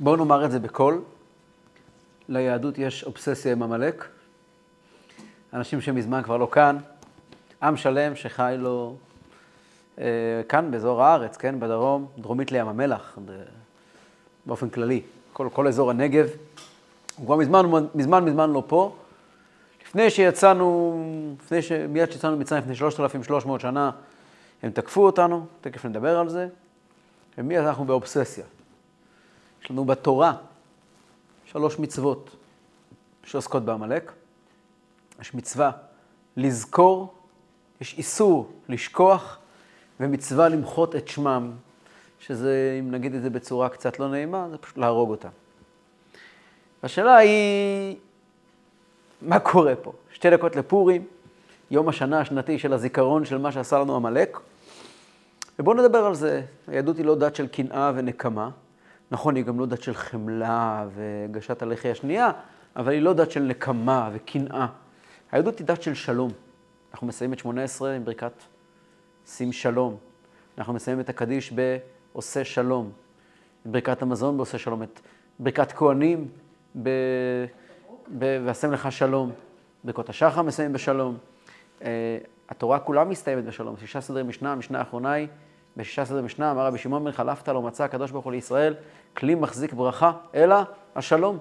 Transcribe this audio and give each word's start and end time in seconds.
בואו 0.00 0.16
נאמר 0.16 0.44
את 0.44 0.50
זה 0.50 0.58
בקול. 0.58 1.02
ליהדות 2.28 2.78
יש 2.78 3.04
אובססיה 3.04 3.52
עם 3.52 3.62
עמלק. 3.62 4.08
אנשים 5.52 5.80
שמזמן 5.80 6.22
כבר 6.22 6.36
לא 6.36 6.48
כאן, 6.52 6.76
עם 7.62 7.76
שלם 7.76 8.16
שחי 8.16 8.54
לו 8.58 8.96
אה, 9.98 10.04
כאן 10.48 10.70
באזור 10.70 11.02
הארץ, 11.02 11.36
כן, 11.36 11.60
בדרום, 11.60 12.06
דרומית 12.18 12.52
לים 12.52 12.68
המלח, 12.68 13.18
באופן 14.46 14.68
כללי, 14.68 15.02
כל, 15.32 15.48
כל 15.52 15.68
אזור 15.68 15.90
הנגב. 15.90 16.26
הוא 17.16 17.26
כבר 17.26 17.36
מזמן, 17.36 17.66
מזמן 17.94 18.24
מזמן 18.24 18.50
לא 18.50 18.62
פה. 18.66 18.96
לפני 19.86 20.10
שיצאנו, 20.10 21.36
לפני 21.44 21.62
ש... 21.62 21.72
מיד 21.72 22.12
שיצאנו 22.12 22.36
ממצרים 22.36 22.62
לפני 22.62 22.74
3,300 22.74 23.60
שנה, 23.60 23.90
הם 24.62 24.70
תקפו 24.70 25.06
אותנו, 25.06 25.46
תכף 25.60 25.84
נדבר 25.84 26.18
על 26.18 26.28
זה, 26.28 26.48
ומיד 27.38 27.58
אנחנו 27.58 27.84
באובססיה. 27.84 28.44
יש 29.62 29.70
לנו 29.70 29.84
בתורה 29.84 30.34
שלוש 31.44 31.78
מצוות 31.78 32.36
שעוסקות 33.24 33.64
בעמלק. 33.64 34.12
יש 35.20 35.34
מצווה 35.34 35.70
לזכור, 36.36 37.14
יש 37.80 37.98
איסור 37.98 38.52
לשכוח, 38.68 39.38
ומצווה 40.00 40.48
למחות 40.48 40.96
את 40.96 41.08
שמם, 41.08 41.50
שזה, 42.20 42.76
אם 42.80 42.90
נגיד 42.90 43.14
את 43.14 43.22
זה 43.22 43.30
בצורה 43.30 43.68
קצת 43.68 43.98
לא 43.98 44.08
נעימה, 44.08 44.48
זה 44.50 44.58
פשוט 44.58 44.78
להרוג 44.78 45.10
אותם. 45.10 45.28
השאלה 46.82 47.16
היא, 47.16 47.96
מה 49.22 49.38
קורה 49.38 49.76
פה? 49.76 49.92
שתי 50.12 50.30
דקות 50.30 50.56
לפורים, 50.56 51.06
יום 51.70 51.88
השנה 51.88 52.20
השנתי 52.20 52.58
של 52.58 52.72
הזיכרון 52.72 53.24
של 53.24 53.38
מה 53.38 53.52
שעשה 53.52 53.78
לנו 53.78 53.96
עמלק. 53.96 54.38
ובואו 55.58 55.76
נדבר 55.76 55.98
על 55.98 56.14
זה. 56.14 56.42
היהדות 56.68 56.96
היא 56.96 57.04
לא 57.04 57.14
דת 57.14 57.36
של 57.36 57.46
קנאה 57.46 57.92
ונקמה. 57.94 58.50
נכון, 59.12 59.36
היא 59.36 59.44
גם 59.44 59.60
לא 59.60 59.66
דת 59.66 59.82
של 59.82 59.94
חמלה 59.94 60.86
והגשת 60.94 61.62
הלחי 61.62 61.90
השנייה, 61.90 62.30
אבל 62.76 62.92
היא 62.92 63.02
לא 63.02 63.12
דת 63.12 63.30
של 63.30 63.42
נקמה 63.42 64.10
וקנאה. 64.12 64.66
היהדות 65.32 65.58
היא 65.58 65.66
דת 65.66 65.82
של 65.82 65.94
שלום. 65.94 66.30
אנחנו 66.92 67.06
מסיימים 67.06 67.32
את 67.32 67.38
18 67.38 67.92
עם 67.92 68.04
ברכת 68.04 68.32
שים 69.26 69.52
שלום. 69.52 69.96
אנחנו 70.58 70.72
מסיימים 70.72 71.00
את 71.00 71.08
הקדיש 71.08 71.52
בעושה 71.52 72.44
שלום. 72.44 72.92
ברכת 73.64 74.02
המזון 74.02 74.36
בעושה 74.36 74.58
שלום. 74.58 74.82
את 74.82 75.00
ברכת 75.38 75.72
כהנים 75.72 76.28
ב... 76.82 76.88
ב... 78.18 78.42
ועשם 78.44 78.72
לך 78.72 78.92
שלום. 78.92 79.32
ברכות 79.84 80.08
השחר 80.08 80.42
מסיימים 80.42 80.72
בשלום. 80.72 81.16
Uh, 81.80 81.84
התורה 82.48 82.78
כולה 82.78 83.04
מסתיימת 83.04 83.44
בשלום. 83.44 83.76
שישה 83.76 84.00
סדרי 84.00 84.22
משנה, 84.22 84.52
המשנה 84.52 84.78
האחרונה 84.78 85.12
היא, 85.12 85.28
בשישה 85.76 86.04
סדרי 86.04 86.22
משנה, 86.22 86.50
אמר 86.50 86.66
רבי 86.66 86.78
שמעון 86.78 87.04
בן 87.04 87.12
חלפתא 87.12 87.50
לא 87.50 87.62
מצא 87.62 87.84
הקדוש 87.84 88.10
ברוך 88.10 88.24
הוא 88.24 88.32
לישראל 88.32 88.74
כלי 89.16 89.34
מחזיק 89.34 89.72
ברכה, 89.72 90.12
אלא 90.34 90.56
השלום. 90.96 91.38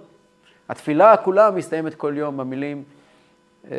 התפילה 0.70 1.18
כולה 1.18 1.52
מסתיימת 1.52 1.96
כל 1.96 2.14
יום 2.18 2.38
במילים, 2.38 2.84
אה, 3.72 3.78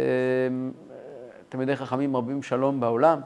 תלמידי 1.48 1.77
חכמים 1.77 2.17
רבים 2.17 2.42
שלום 2.42 2.81
בעולם. 2.81 3.20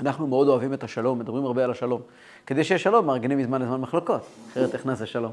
אנחנו 0.00 0.26
מאוד 0.26 0.48
אוהבים 0.48 0.74
את 0.74 0.84
השלום, 0.84 1.18
מדברים 1.18 1.44
הרבה 1.44 1.64
על 1.64 1.70
השלום. 1.70 2.00
כדי 2.46 2.64
שיהיה 2.64 2.78
שלום, 2.78 3.06
מארגנים 3.06 3.38
מזמן 3.38 3.62
לזמן 3.62 3.80
מחלוקות, 3.80 4.22
אחרת 4.52 4.74
איך 4.74 4.86
נעשה 4.86 5.06
שלום? 5.06 5.32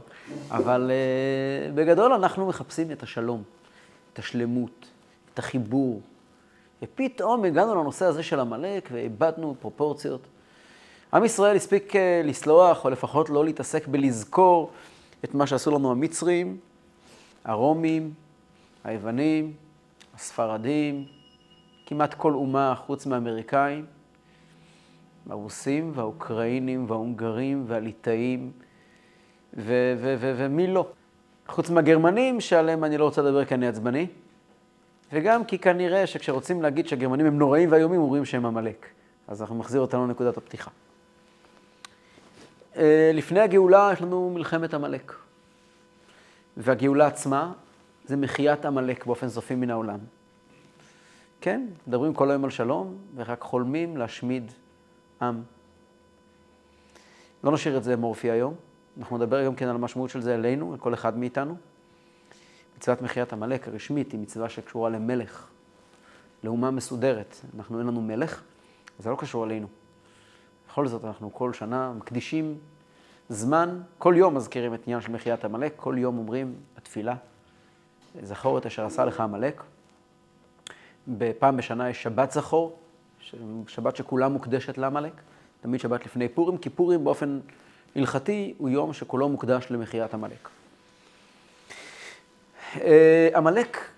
אבל 0.52 0.92
uh, 0.92 1.72
בגדול 1.76 2.14
אנחנו 2.14 2.48
מחפשים 2.48 2.92
את 2.92 3.04
השלום, 3.04 3.44
את 4.14 4.20
השלמות, 4.20 4.86
את 5.34 5.40
החיבור. 5.40 6.02
ופתאום 6.84 7.46
הגענו 7.46 7.76
לנושא 7.76 8.06
הזה 8.06 8.24
של 8.24 8.40
עמלק 8.40 8.90
ואיבדנו 8.92 9.56
פרופורציות. 9.60 10.22
עם 11.14 11.26
ישראל 11.26 11.56
הספיק 11.56 11.94
uh, 11.94 11.98
לסלוח, 12.24 12.86
או 12.86 12.90
לפחות 12.90 13.30
לא 13.30 13.46
להתעסק 13.46 13.88
בלזכור 13.88 14.72
את 15.24 15.34
מה 15.34 15.48
שעשו 15.48 15.72
לנו 15.72 15.92
המצרים, 15.92 16.58
הרומים, 17.46 18.14
היוונים, 18.84 19.54
הספרדים, 20.16 21.06
כמעט 21.86 22.14
כל 22.14 22.34
אומה 22.34 22.74
חוץ 22.76 23.06
מהאמריקאים. 23.06 23.86
הרוסים 25.30 25.92
והאוקראינים 25.96 26.86
וההונגרים 26.90 27.64
והליטאים 27.68 28.52
ומי 29.54 30.68
לא. 30.68 30.88
חוץ 31.48 31.70
מהגרמנים, 31.70 32.42
שעליהם 32.42 32.84
אני 32.84 32.98
לא 32.98 33.06
רוצה 33.06 33.22
לדבר 33.22 33.46
כי 33.46 33.54
אני 33.54 33.68
עצבני, 33.68 34.08
וגם 35.14 35.46
כי 35.46 35.58
כנראה 35.58 36.08
שכשרוצים 36.08 36.62
להגיד 36.62 36.88
שהגרמנים 36.88 37.26
הם 37.26 37.40
נוראים 37.40 37.72
ואיומים, 37.72 38.02
אומרים 38.02 38.26
שהם 38.26 38.46
עמלק. 38.46 38.86
אז 39.28 39.42
אנחנו 39.42 39.56
מחזיר 39.56 39.82
אותנו 39.82 40.08
לנקודת 40.08 40.38
הפתיחה. 40.38 40.72
אה, 42.80 43.12
לפני 43.14 43.40
הגאולה 43.40 43.90
יש 43.94 44.02
לנו 44.02 44.30
מלחמת 44.30 44.74
עמלק. 44.74 45.14
והגאולה 46.58 47.08
עצמה 47.08 47.54
זה 48.06 48.16
מחיית 48.16 48.66
עמלק 48.66 49.06
באופן 49.06 49.30
סופי 49.30 49.56
מן 49.56 49.70
העולם. 49.70 50.00
כן, 51.42 51.68
מדברים 51.88 52.14
כל 52.14 52.32
היום 52.32 52.44
על 52.44 52.50
שלום, 52.50 52.98
ורק 53.16 53.42
חולמים 53.42 53.98
להשמיד 53.98 54.52
עם. 55.22 55.42
לא 57.44 57.52
נשאיר 57.52 57.78
את 57.78 57.84
זה 57.84 57.96
מורפי 57.96 58.32
היום, 58.32 58.54
אנחנו 58.98 59.18
נדבר 59.18 59.46
גם 59.46 59.56
כן 59.56 59.68
על 59.68 59.76
המשמעות 59.76 60.10
של 60.10 60.22
זה 60.22 60.36
אלינו, 60.36 60.76
לכל 60.76 60.94
אחד 60.94 61.18
מאיתנו. 61.18 61.58
מצוות 62.78 63.02
מחיית 63.02 63.34
עמלק 63.34 63.68
הרשמית 63.68 64.12
היא 64.12 64.20
מצווה 64.20 64.50
שקשורה 64.50 64.90
למלך, 64.90 65.50
לאומה 66.44 66.72
מסודרת. 66.72 67.36
אנחנו 67.56 67.80
אין 67.80 67.88
לנו 67.88 68.02
מלך, 68.02 68.44
זה 69.00 69.10
לא 69.10 69.16
קשור 69.16 69.46
אלינו. 69.46 69.68
בכל 70.70 70.88
זאת, 70.88 71.06
אנחנו 71.06 71.34
כל 71.34 71.54
שנה 71.54 71.94
מקדישים 71.98 72.58
זמן, 73.30 73.82
כל 73.98 74.14
יום 74.18 74.36
מזכירים 74.36 74.74
את 74.74 74.80
עניין 74.88 75.02
של 75.02 75.12
מחיית 75.12 75.46
עמלק, 75.46 75.74
כל 75.76 75.96
יום 75.98 76.18
אומרים 76.18 76.56
בתפילה, 76.78 77.16
זכור 78.24 78.58
את 78.58 78.66
אשר 78.66 78.86
עשה 78.86 79.06
לך 79.06 79.20
עמלק. 79.20 79.64
בפעם 81.08 81.58
בשנה 81.58 81.90
יש 81.90 82.04
שבת 82.04 82.32
זכור, 82.32 82.80
שבת 83.68 83.96
שכולה 83.96 84.28
מוקדשת 84.28 84.78
לעמלק, 84.78 85.14
תמיד 85.62 85.80
שבת 85.80 86.06
לפני 86.06 86.28
פורים, 86.28 86.58
כי 86.58 86.70
פורים 86.70 87.04
באופן 87.04 87.40
הלכתי 87.96 88.54
הוא 88.58 88.70
יום 88.70 88.94
שכולו 88.94 89.30
מוקדש 89.30 89.68
למחיית 89.70 90.14
עמלק. 90.14 90.50
אה, 92.82 93.30
עמלק 93.36 93.90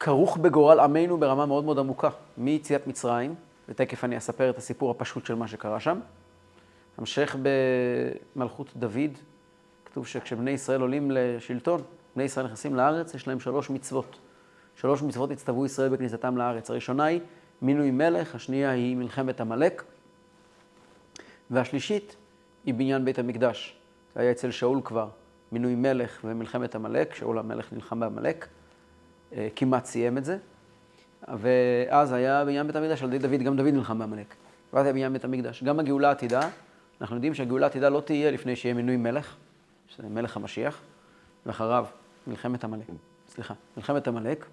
כרוך 0.00 0.36
בגורל 0.36 0.80
עמנו 0.80 1.18
ברמה 1.18 1.46
מאוד 1.46 1.64
מאוד 1.64 1.78
עמוקה, 1.78 2.08
מיציאת 2.38 2.86
מצרים, 2.86 3.34
ותכף 3.68 4.04
אני 4.04 4.18
אספר 4.18 4.50
את 4.50 4.58
הסיפור 4.58 4.90
הפשוט 4.90 5.26
של 5.26 5.34
מה 5.34 5.48
שקרה 5.48 5.80
שם. 5.80 6.00
המשך 6.98 7.36
במלכות 8.36 8.72
דוד, 8.76 9.18
כתוב 9.84 10.06
שכשבני 10.06 10.50
ישראל 10.50 10.80
עולים 10.80 11.10
לשלטון, 11.10 11.82
בני 12.16 12.24
ישראל 12.24 12.46
נכנסים 12.46 12.74
לארץ, 12.74 13.14
יש 13.14 13.28
להם 13.28 13.40
שלוש 13.40 13.70
מצוות. 13.70 14.18
שלוש 14.76 15.02
מצוות 15.02 15.30
הצטוו 15.30 15.66
ישראל 15.66 15.88
בכניסתם 15.88 16.36
לארץ. 16.36 16.70
הראשונה 16.70 17.04
היא 17.04 17.20
מינוי 17.62 17.90
מלך, 17.90 18.34
השנייה 18.34 18.70
היא 18.70 18.96
מלחמת 18.96 19.40
עמלק, 19.40 19.84
והשלישית 21.50 22.16
היא 22.64 22.74
בניין 22.74 23.04
בית 23.04 23.18
המקדש. 23.18 23.78
זה 24.14 24.20
היה 24.20 24.30
אצל 24.30 24.50
שאול 24.50 24.80
כבר, 24.84 25.08
מינוי 25.52 25.74
מלך 25.74 26.20
ומלחמת 26.24 26.74
עמלק, 26.74 27.14
שאול 27.14 27.38
המלך 27.38 27.72
נלחם 27.72 28.00
בעמלק, 28.00 28.48
אה, 29.32 29.48
כמעט 29.56 29.84
סיים 29.84 30.18
את 30.18 30.24
זה. 30.24 30.38
ואז 31.38 32.12
היה 32.12 32.44
בניין 32.44 32.66
בית 32.66 32.76
המקדש, 32.76 33.02
על 33.02 33.12
ידי 33.12 33.28
דוד, 33.28 33.42
גם 33.42 33.56
דוד 33.56 33.74
נלחם 33.74 33.98
בעמלק. 33.98 34.34
ואז 34.72 34.86
היה 34.86 34.92
בניין 34.92 35.12
בית 35.12 35.24
המקדש. 35.24 35.64
גם 35.64 35.80
הגאולה 35.80 36.08
העתידה, 36.08 36.40
אנחנו 37.00 37.16
יודעים 37.16 37.34
שהגאולה 37.34 37.66
העתידה 37.66 37.88
לא 37.88 38.00
תהיה 38.00 38.30
לפני 38.30 38.56
שיהיה 38.56 38.74
מינוי 38.74 38.96
מלך, 38.96 39.36
שזה 39.88 40.08
מלך 40.08 40.36
המשיח, 40.36 40.80
ואחריו 41.46 41.86
מלחמת 42.26 42.64
עמלק. 42.64 42.84
סליחה, 43.28 43.54
מלחמת 43.76 44.08
עמלק, 44.08 44.46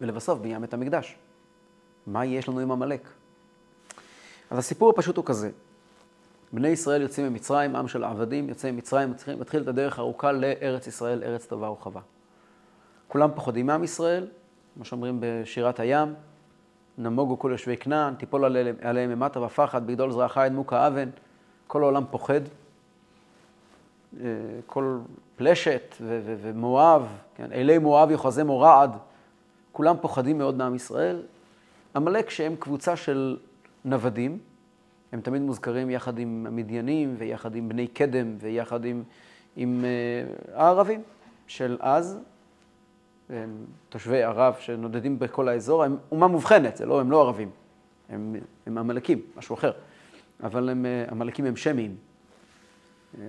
ולבסוף 0.00 0.38
בניין 0.38 0.60
בית 0.60 0.74
המקדש. 0.74 1.16
מה 2.06 2.24
יש 2.24 2.48
לנו 2.48 2.60
עם 2.60 2.72
עמלק? 2.72 3.08
אז 4.50 4.58
הסיפור 4.58 4.90
הפשוט 4.90 5.16
הוא 5.16 5.24
כזה. 5.24 5.50
בני 6.52 6.68
ישראל 6.68 7.02
יוצאים 7.02 7.26
ממצרים, 7.26 7.76
עם 7.76 7.88
של 7.88 8.04
עבדים, 8.04 8.48
יוצא 8.48 8.70
ממצרים, 8.70 9.14
מתחיל 9.40 9.62
את 9.62 9.68
הדרך 9.68 9.98
הארוכה 9.98 10.32
לארץ 10.32 10.86
ישראל, 10.86 11.22
ארץ 11.22 11.46
טובה 11.46 11.70
ורחבה. 11.70 12.00
כולם 13.08 13.30
פוחדים 13.34 13.66
מעם 13.66 13.84
ישראל, 13.84 14.26
כמו 14.74 14.84
שאומרים 14.84 15.18
בשירת 15.20 15.80
הים, 15.80 16.14
נמוגו 16.98 17.38
כל 17.38 17.48
יושבי 17.52 17.76
כנען, 17.76 18.14
תיפול 18.14 18.44
עליהם, 18.44 18.76
עליהם 18.82 19.10
אימתה 19.10 19.40
ופחד, 19.40 19.86
בגדול 19.86 20.10
זרעך 20.10 20.38
עדמו 20.38 20.66
כאבן, 20.66 21.08
כל 21.66 21.82
העולם 21.82 22.04
פוחד. 22.10 22.40
אה, 24.20 24.26
כל 24.66 24.98
פלשת 25.36 25.96
ומואב, 26.00 27.06
כן, 27.34 27.52
אלי 27.52 27.78
מואב 27.78 28.10
יחוזה 28.10 28.44
מורעד, 28.44 28.96
כולם 29.72 29.96
פוחדים 30.00 30.38
מאוד 30.38 30.56
מעם 30.56 30.74
ישראל. 30.74 31.22
עמלק 31.96 32.30
שהם 32.30 32.56
קבוצה 32.56 32.96
של 32.96 33.36
נוודים, 33.84 34.38
הם 35.12 35.20
תמיד 35.20 35.42
מוזכרים 35.42 35.90
יחד 35.90 36.18
עם 36.18 36.46
המדיינים 36.48 37.14
ויחד 37.18 37.54
עם 37.54 37.68
בני 37.68 37.86
קדם 37.86 38.34
ויחד 38.38 38.84
עם, 38.84 39.02
עם 39.56 39.84
uh, 39.84 40.50
הערבים 40.54 41.02
של 41.46 41.76
אז, 41.80 42.18
תושבי 43.88 44.22
ערב 44.22 44.54
שנודדים 44.58 45.18
בכל 45.18 45.48
האזור, 45.48 45.84
הם 45.84 45.96
אומה 46.10 46.28
מובחנת, 46.28 46.76
זה 46.76 46.86
לא, 46.86 47.00
הם 47.00 47.10
לא 47.10 47.20
ערבים, 47.20 47.50
הם, 48.08 48.36
הם 48.66 48.78
עמלקים, 48.78 49.22
משהו 49.36 49.54
אחר, 49.54 49.72
אבל 50.42 50.68
הם, 50.68 50.86
עמלקים 51.10 51.44
הם 51.44 51.56
שמיים, 51.56 51.96
הם 53.18 53.24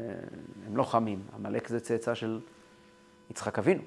הם 0.67 0.77
לא 0.77 0.83
חמים. 0.83 1.19
עמלק 1.35 1.67
זה 1.67 1.79
צאצא 1.79 2.13
של 2.13 2.39
יצחק 3.31 3.59
אבינו. 3.59 3.81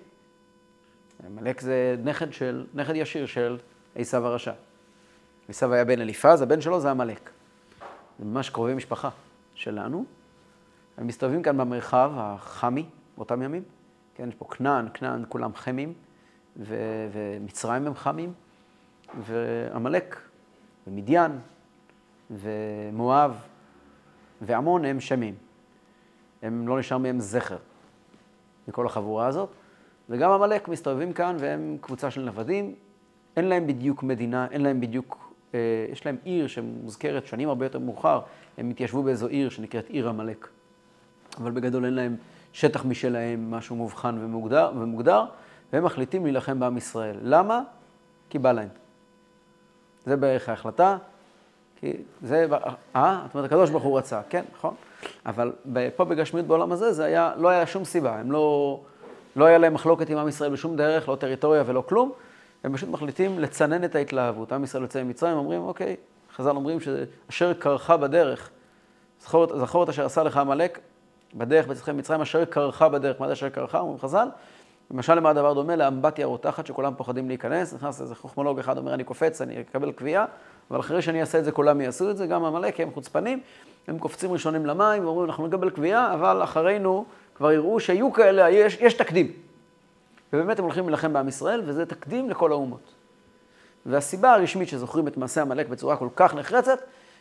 עמלק 1.26 1.60
זה 1.60 1.96
נכד, 2.05 2.32
של, 2.32 2.66
נכד 2.75 2.94
ישיר 2.96 3.26
של 3.26 3.58
עשיו 3.94 4.26
הרשע. 4.26 4.52
עשיו 5.49 5.72
היה 5.72 5.84
בן 5.84 6.00
אליפז, 6.00 6.43
הבן 6.43 6.60
שלו 6.60 6.81
זה 6.81 6.90
עמלק. 6.90 7.31
זה 8.19 8.25
ממש 8.25 8.50
קרובי 8.50 8.75
משפחה 8.75 9.08
שלנו. 9.55 10.05
הם 10.99 11.06
מסתובבים 11.06 11.43
כאן 11.43 11.56
במרחב 11.56 12.12
החמי 12.14 12.84
באותם 13.16 13.43
ימים. 13.43 13.62
כן, 14.19 14.29
יש 14.29 14.35
פה 14.35 14.44
כנען, 14.44 14.88
כנען 14.94 15.25
כולם 15.29 15.55
חמים, 15.55 15.93
ו- 16.56 17.09
ומצרים 17.12 17.87
הם 17.87 17.94
חמים, 17.94 18.32
ועמלק, 19.20 20.20
ומדיין, 20.87 21.32
ומואב, 22.31 23.41
ועמון 24.43 24.85
הם 24.85 25.00
שמים. 25.00 25.35
הם 26.43 26.69
לא 26.69 26.79
נשאר 26.79 26.99
מהם 26.99 27.20
זכר 27.20 27.56
מכל 28.69 28.87
החבורה 28.87 29.26
הזאת. 29.26 29.49
וגם 30.09 30.31
עמלק 30.31 30.69
מסתובבים 30.69 31.12
כאן 31.12 31.37
והם 31.38 31.76
קבוצה 31.81 32.11
של 32.11 32.20
נוודים. 32.20 32.75
אין 33.37 33.44
להם 33.44 33.67
בדיוק 33.67 34.03
מדינה, 34.03 34.47
אין 34.50 34.61
להם 34.61 34.81
בדיוק, 34.81 35.35
אה, 35.55 35.87
יש 35.93 36.06
להם 36.06 36.17
עיר 36.25 36.47
שמוזכרת 36.47 37.26
שנים 37.26 37.49
הרבה 37.49 37.67
יותר 37.67 37.79
מאוחר, 37.79 38.20
הם 38.59 38.70
התיישבו 38.70 39.03
באיזו 39.03 39.26
עיר 39.26 39.49
שנקראת 39.49 39.88
עיר 39.88 40.09
עמלק. 40.09 40.49
אבל 41.38 41.50
בגדול 41.50 41.85
אין 41.85 41.94
להם 41.94 42.17
שטח 42.58 42.84
משלהם, 42.84 43.50
משהו 43.50 43.76
מובחן 43.76 44.19
ומוגדר, 44.20 44.70
ומוגדר, 44.78 45.25
והם 45.72 45.84
מחליטים 45.84 46.25
להילחם 46.25 46.60
בעם 46.60 46.76
ישראל. 46.76 47.16
למה? 47.22 47.62
כי 48.31 48.38
בא 48.38 48.52
להם. 48.52 48.69
זה 50.05 50.16
בערך 50.16 50.49
ההחלטה. 50.49 50.96
כי 51.76 51.93
זה, 52.22 52.46
אה? 52.96 53.22
זאת 53.26 53.34
אומרת, 53.34 53.50
הקדוש 53.50 53.70
ברוך 53.70 53.84
הוא 53.84 53.99
רצה, 53.99 54.20
כן, 54.28 54.44
נכון. 54.55 54.75
אבל 55.26 55.52
פה 55.96 56.05
בגשמיות 56.05 56.46
בעולם 56.46 56.72
הזה, 56.72 56.93
זה 56.93 57.05
היה, 57.05 57.32
לא 57.37 57.49
היה 57.49 57.66
שום 57.66 57.84
סיבה. 57.84 58.19
הם 58.19 58.32
לא, 58.32 58.81
לא 59.37 59.44
היה 59.44 59.58
להם 59.58 59.75
מחלוקת 59.75 60.10
עם 60.10 60.19
עם 60.19 60.28
ישראל 60.28 60.52
בשום 60.52 60.76
דרך, 60.76 61.08
לא 61.08 61.16
טריטוריה 61.16 61.62
ולא 61.66 61.84
כלום. 61.88 62.12
הם 62.64 62.76
פשוט 62.76 62.88
מחליטים 62.88 63.38
לצנן 63.38 63.84
את 63.84 63.94
ההתלהבות. 63.94 64.52
עם 64.52 64.64
ישראל 64.64 64.82
יוצא 64.82 65.02
ממצרים, 65.02 65.37
אומרים, 65.37 65.62
אוקיי, 65.62 65.96
חז"ל 66.37 66.56
אומרים 66.56 66.78
שאשר 66.81 67.52
קרחה 67.52 67.96
בדרך, 67.96 68.50
זכור 69.55 69.84
את 69.84 69.88
אשר 69.88 70.05
עשה 70.05 70.22
לך 70.22 70.37
עמלק, 70.37 70.78
בדרך 71.34 71.66
בצאתכם 71.66 71.96
ממצרים, 71.96 72.20
אשר 72.20 72.44
קרחה 72.44 72.88
בדרך. 72.88 73.20
מה 73.20 73.26
זה 73.26 73.32
אשר 73.32 73.48
קרחה? 73.48 73.78
אומרים 73.78 73.98
חז"ל. 73.98 74.28
למשל, 74.90 75.14
למה 75.14 75.30
הדבר 75.30 75.54
דומה? 75.54 75.76
לאמבטיה 75.76 76.26
רותחת 76.26 76.66
שכולם 76.66 76.94
פוחדים 76.96 77.28
להיכנס. 77.28 77.75
נכנס 77.75 78.00
איזה 78.00 78.14
חוכמולוג 78.14 78.58
אחד, 78.58 78.78
אומר, 78.78 78.94
אני 78.94 79.04
קופץ, 79.04 79.40
אני 79.40 79.60
אקבל 79.60 79.92
קביעה, 79.92 80.25
אבל 80.70 80.80
אחרי 80.80 81.02
שאני 81.02 81.20
אעשה 81.20 81.38
את 81.38 81.44
זה, 81.44 81.52
כולם 81.52 81.80
יעשו 81.80 82.10
את 82.10 82.16
זה, 82.16 82.26
גם 82.26 82.44
עמלק, 82.44 82.80
הם 82.80 82.90
חוצפנים. 82.90 83.40
הם 83.88 83.98
קופצים 83.98 84.32
ראשונים 84.32 84.66
למים 84.66 85.04
ואומרים, 85.04 85.28
אנחנו 85.28 85.46
נקבל 85.46 85.70
קביעה, 85.70 86.14
אבל 86.14 86.42
אחרינו 86.42 87.04
כבר 87.34 87.52
יראו 87.52 87.81
שהיו 87.81 88.12
כאלה, 88.12 88.50
יש, 88.50 88.78
יש 88.81 88.94
תקדים. 88.94 89.32
ובאמת 90.32 90.58
הם 90.58 90.64
הולכים 90.64 90.84
להילחם 90.84 91.12
בעם 91.12 91.28
ישראל, 91.28 91.62
וזה 91.64 91.86
תקדים 91.86 92.31
לכל 92.31 92.52
האומות. 92.52 92.94
והסיבה 93.86 94.34
הרשמית 94.34 94.69
שזוכרים 94.69 95.08
את 95.08 95.16
מעשה 95.16 95.42
עמלק 95.42 95.69
בצורה 95.69 95.96
כל 95.96 96.08
כך 96.16 96.34
נחרצת, 96.34 96.78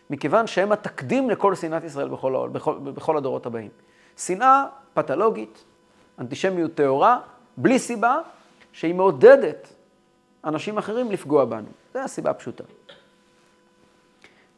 מכיוון 0.10 0.48
שהם 0.48 0.72
התקדים 0.72 1.30
לכל 1.30 1.56
שנאת 1.56 1.84
ישראל 1.84 2.08
בכל, 2.08 2.50
בכל, 2.52 2.76
בכל 2.84 3.18
הדורות 3.18 3.46
הבאים. 3.46 3.70
שנאה 4.18 4.66
פתולוגית, 4.94 5.64
אנטישמיות 6.20 6.76
טהורה, 6.76 7.20
בלי 7.58 7.80
סיבה, 7.80 8.20
שהיא 8.72 8.96
מעודדת 8.96 9.68
אנשים 10.46 10.78
אחרים 10.78 11.12
לפגוע 11.12 11.46
בנו. 11.46 11.68
זו 11.94 12.00
הסיבה 12.00 12.30
הפשוטה. 12.30 12.64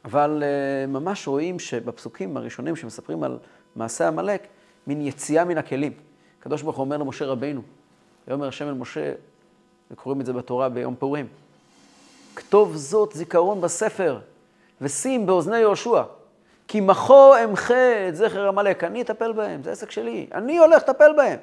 אבל 0.06 0.44
uh, 0.44 0.88
ממש 0.88 1.28
רואים 1.28 1.60
שבפסוקים 1.60 2.38
הראשונים 2.38 2.76
שמספרים 2.76 3.24
על 3.24 3.38
מעשה 3.76 4.08
עמלק, 4.08 4.48
מין 4.88 5.02
יציאה 5.02 5.46
מן 5.46 5.58
הכלים. 5.58 5.94
הקדוש 6.40 6.62
ברוך 6.62 6.76
הוא 6.76 6.84
אומר 6.84 6.98
למשה 6.98 7.26
רבינו, 7.26 7.62
ויאמר 8.28 8.48
השם 8.48 8.68
אל 8.68 8.74
משה, 8.74 9.14
וקוראים 9.92 10.22
את 10.22 10.26
זה 10.26 10.34
בתורה 10.34 10.70
ביום 10.70 10.96
פורים, 11.00 11.28
כתוב 12.36 12.76
זאת 12.76 13.12
זיכרון 13.14 13.62
בספר, 13.62 14.20
ושים 14.82 15.26
באוזני 15.26 15.58
יהושע, 15.58 16.04
כי 16.70 16.82
מחו 16.82 17.34
אמחה 17.44 18.08
את 18.08 18.16
זכר 18.16 18.48
עמלק, 18.48 18.84
אני 18.84 19.02
אטפל 19.02 19.32
בהם, 19.32 19.64
זה 19.64 19.72
עסק 19.72 19.92
שלי, 19.92 20.28
אני 20.34 20.58
הולך 20.58 20.84
לטפל 20.84 21.14
בהם. 21.18 21.38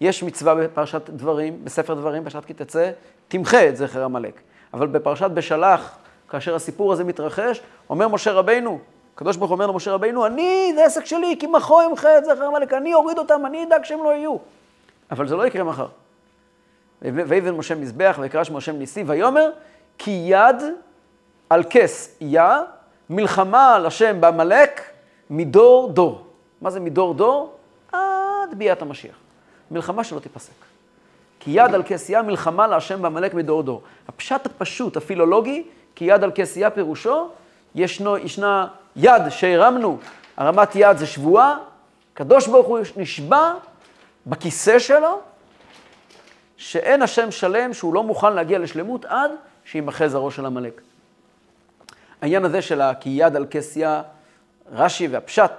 יש 0.00 0.22
מצווה 0.22 0.54
בפרשת 0.54 1.10
דברים, 1.10 1.64
בספר 1.64 1.94
דברים, 1.94 2.24
פרשת 2.24 2.44
כי 2.44 2.54
תצא, 2.54 2.90
תמחה 3.28 3.68
את 3.68 3.76
זכר 3.76 4.04
עמלק. 4.04 4.40
אבל 4.74 4.86
בפרשת 4.86 5.30
בשלח, 5.30 5.98
כאשר 6.28 6.54
הסיפור 6.54 6.92
הזה 6.92 7.04
מתרחש, 7.04 7.60
אומר 7.90 8.08
משה 8.08 8.32
רבינו, 8.32 8.78
הקדוש 9.14 9.36
ברוך 9.36 9.50
הוא 9.50 9.54
אומר 9.54 9.66
למשה 9.66 9.92
רבינו, 9.92 10.26
אני, 10.26 10.72
זה 10.74 10.84
עסק 10.84 11.04
שלי, 11.04 11.36
כי 11.38 11.46
מחו 11.46 11.80
אמחה 11.90 12.18
את 12.18 12.24
זכר 12.24 12.46
עמלק, 12.46 12.72
אני 12.72 12.94
אוריד 12.94 13.18
אותם, 13.18 13.46
אני 13.46 13.64
אדאג 13.64 13.84
שהם 13.84 14.04
לא 14.04 14.14
יהיו. 14.14 14.36
אבל 15.10 15.28
זה 15.28 15.36
לא 15.36 15.46
יקרה 15.46 15.64
מחר. 15.64 15.86
ויבן 17.02 17.50
משה 17.50 17.74
מזבח 17.74 18.16
ויקרא 18.20 18.44
שמו 18.44 18.58
השם 18.58 18.76
ניסי, 18.76 19.04
ויאמר, 19.06 19.50
כי 19.98 20.24
יד 20.26 20.62
על 21.50 21.62
כס 21.70 22.16
יה, 22.20 22.62
מלחמה 23.10 23.74
על 23.74 23.86
השם 23.86 24.20
בעמלק 24.20 24.82
מדור 25.30 25.92
דור. 25.92 26.26
מה 26.60 26.70
זה 26.70 26.80
מדור 26.80 27.14
דור? 27.14 27.56
עד 27.92 28.54
ביאת 28.56 28.82
המשיח. 28.82 29.14
מלחמה 29.70 30.04
שלא 30.04 30.20
תיפסק. 30.20 30.52
כי 31.40 31.50
יד 31.50 31.74
על 31.74 31.82
כס 31.86 32.10
יה, 32.10 32.22
מלחמה 32.22 32.66
להשם 32.66 33.02
בעמלק 33.02 33.34
מדור 33.34 33.62
דור. 33.62 33.82
הפשט 34.08 34.46
הפשוט, 34.46 34.96
הפילולוגי, 34.96 35.64
כי 35.94 36.04
יד 36.04 36.24
על 36.24 36.30
כס 36.34 36.56
יה 36.56 36.70
פירושו, 36.70 37.28
ישנו, 37.74 38.18
ישנה 38.18 38.66
יד 38.96 39.28
שהרמנו, 39.28 39.98
הרמת 40.36 40.68
יד 40.74 40.96
זה 40.96 41.06
שבועה, 41.06 41.58
קדוש 42.14 42.46
ברוך 42.46 42.66
הוא 42.66 42.78
נשבע 42.96 43.52
בכיסא 44.26 44.78
שלו, 44.78 45.20
שאין 46.56 47.02
השם 47.02 47.30
שלם 47.30 47.72
שהוא 47.72 47.94
לא 47.94 48.02
מוכן 48.02 48.32
להגיע 48.32 48.58
לשלמות 48.58 49.04
עד 49.04 49.30
שימחה 49.64 50.08
זרעו 50.08 50.30
של 50.30 50.46
עמלק. 50.46 50.80
העניין 52.24 52.44
הזה 52.44 52.62
של 52.62 52.80
כי 53.00 53.10
יד 53.10 53.36
על 53.36 53.46
כס 53.50 53.76
יה, 53.76 54.02
רש"י 54.72 55.08
והפשט, 55.08 55.50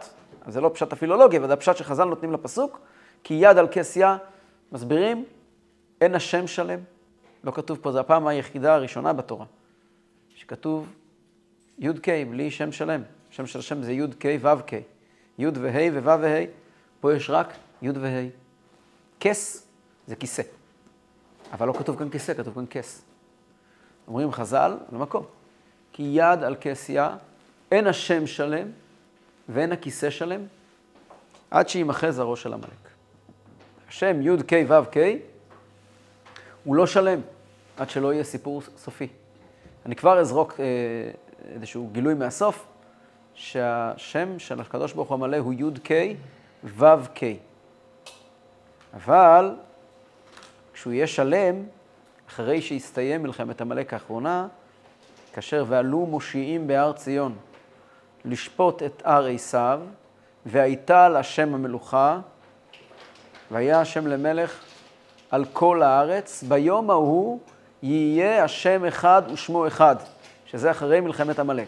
זה 0.48 0.62
לא 0.62 0.72
פשט 0.74 0.94
הפילולוגי, 0.94 1.38
אבל 1.38 1.48
זה 1.48 1.54
הפשט 1.54 1.78
שחז"ל 1.78 2.04
נותנים 2.04 2.32
לפסוק, 2.32 2.80
כי 3.24 3.34
יד 3.34 3.58
על 3.58 3.68
כס 3.72 3.98
יה, 3.98 4.18
מסבירים, 4.72 5.26
אין 6.02 6.16
השם 6.16 6.48
שלם. 6.48 6.80
לא 7.44 7.52
כתוב 7.52 7.78
פה, 7.82 7.92
זו 7.92 8.00
הפעם 8.00 8.28
היחידה 8.28 8.76
הראשונה 8.76 9.14
בתורה, 9.14 9.46
שכתוב 10.36 10.94
י"ק 11.80 12.08
בלי 12.30 12.52
שם 12.52 12.72
שלם. 12.72 13.02
שם 13.30 13.46
של 13.46 13.60
השם 13.60 13.84
זה 13.84 13.92
י"ק 13.92 14.26
ו"ק. 14.42 14.72
י' 15.38 15.48
וה' 15.48 15.90
וו' 15.94 16.22
וה', 16.22 16.46
פה 17.00 17.14
יש 17.14 17.30
רק 17.30 17.54
י' 17.82 17.90
וה'. 17.90 18.28
כס 19.19 19.68
זה 20.07 20.16
כיסא. 20.16 20.44
אבל 21.52 21.68
לא 21.68 21.74
כתוב 21.74 22.00
כאן 22.00 22.10
כיסא, 22.10 22.34
כתוב 22.34 22.54
כאן 22.54 22.66
כס. 22.69 23.02
אומרים 24.07 24.31
חז"ל, 24.31 24.78
למקום. 24.92 25.26
כי 25.95 26.04
יד 26.04 26.44
על 26.44 26.56
כס 26.61 26.90
יה, 26.90 27.16
אין 27.71 27.87
השם 27.87 28.28
שלם 28.28 28.68
ואין 29.49 29.71
הכיסא 29.71 30.09
שלם, 30.09 30.42
עד 31.52 31.69
שימחה 31.69 32.11
זרעו 32.11 32.35
של 32.35 32.54
עמלק. 32.54 32.90
השם 33.90 34.21
י' 34.21 34.44
ק' 34.44 34.54
ו' 34.68 34.85
ק', 34.92 34.97
הוא 36.64 36.75
לא 36.75 36.87
שלם, 36.87 37.19
עד 37.78 37.90
שלא 37.90 38.14
יהיה 38.14 38.23
סיפור 38.23 38.61
סופי. 38.78 39.07
אני 39.85 39.95
כבר 39.95 40.19
אזרוק 40.19 40.59
אה, 40.59 40.66
איזשהו 41.54 41.90
גילוי 41.92 42.14
מהסוף, 42.14 42.66
שהשם 43.33 44.40
של 44.40 44.59
הקדוש 44.61 44.94
ברוך 44.94 45.09
הוא 45.09 45.16
המלא 45.16 45.37
הוא 45.37 45.54
י' 45.54 45.80
ק' 45.83 45.92
ו' 46.64 46.85
ק'. 47.14 47.23
אבל 48.94 49.56
כשהוא 50.73 50.94
יהיה 50.94 51.07
שלם, 51.07 51.64
אחרי 52.30 52.61
שיסתיים 52.61 53.23
מלחמת 53.23 53.61
עמלק 53.61 53.94
האחרונה, 53.94 54.47
כאשר 55.35 55.65
ועלו 55.68 56.06
מושיעים 56.06 56.68
בהר 56.68 56.92
ציון 56.94 57.35
לשפוט 58.25 58.83
את 58.83 59.01
הר 59.06 59.25
עשיו, 59.25 59.81
והייתה 60.45 61.09
להשם 61.09 61.54
המלוכה, 61.54 62.19
והיה 63.51 63.81
השם 63.81 64.07
למלך 64.07 64.63
על 65.31 65.45
כל 65.54 65.81
הארץ, 65.81 66.44
ביום 66.44 66.89
ההוא 66.89 67.39
יהיה 67.83 68.44
השם 68.44 68.85
אחד 68.85 69.21
ושמו 69.33 69.68
אחד, 69.68 69.95
שזה 70.45 70.71
אחרי 70.71 70.99
מלחמת 70.99 71.39
עמלק. 71.39 71.68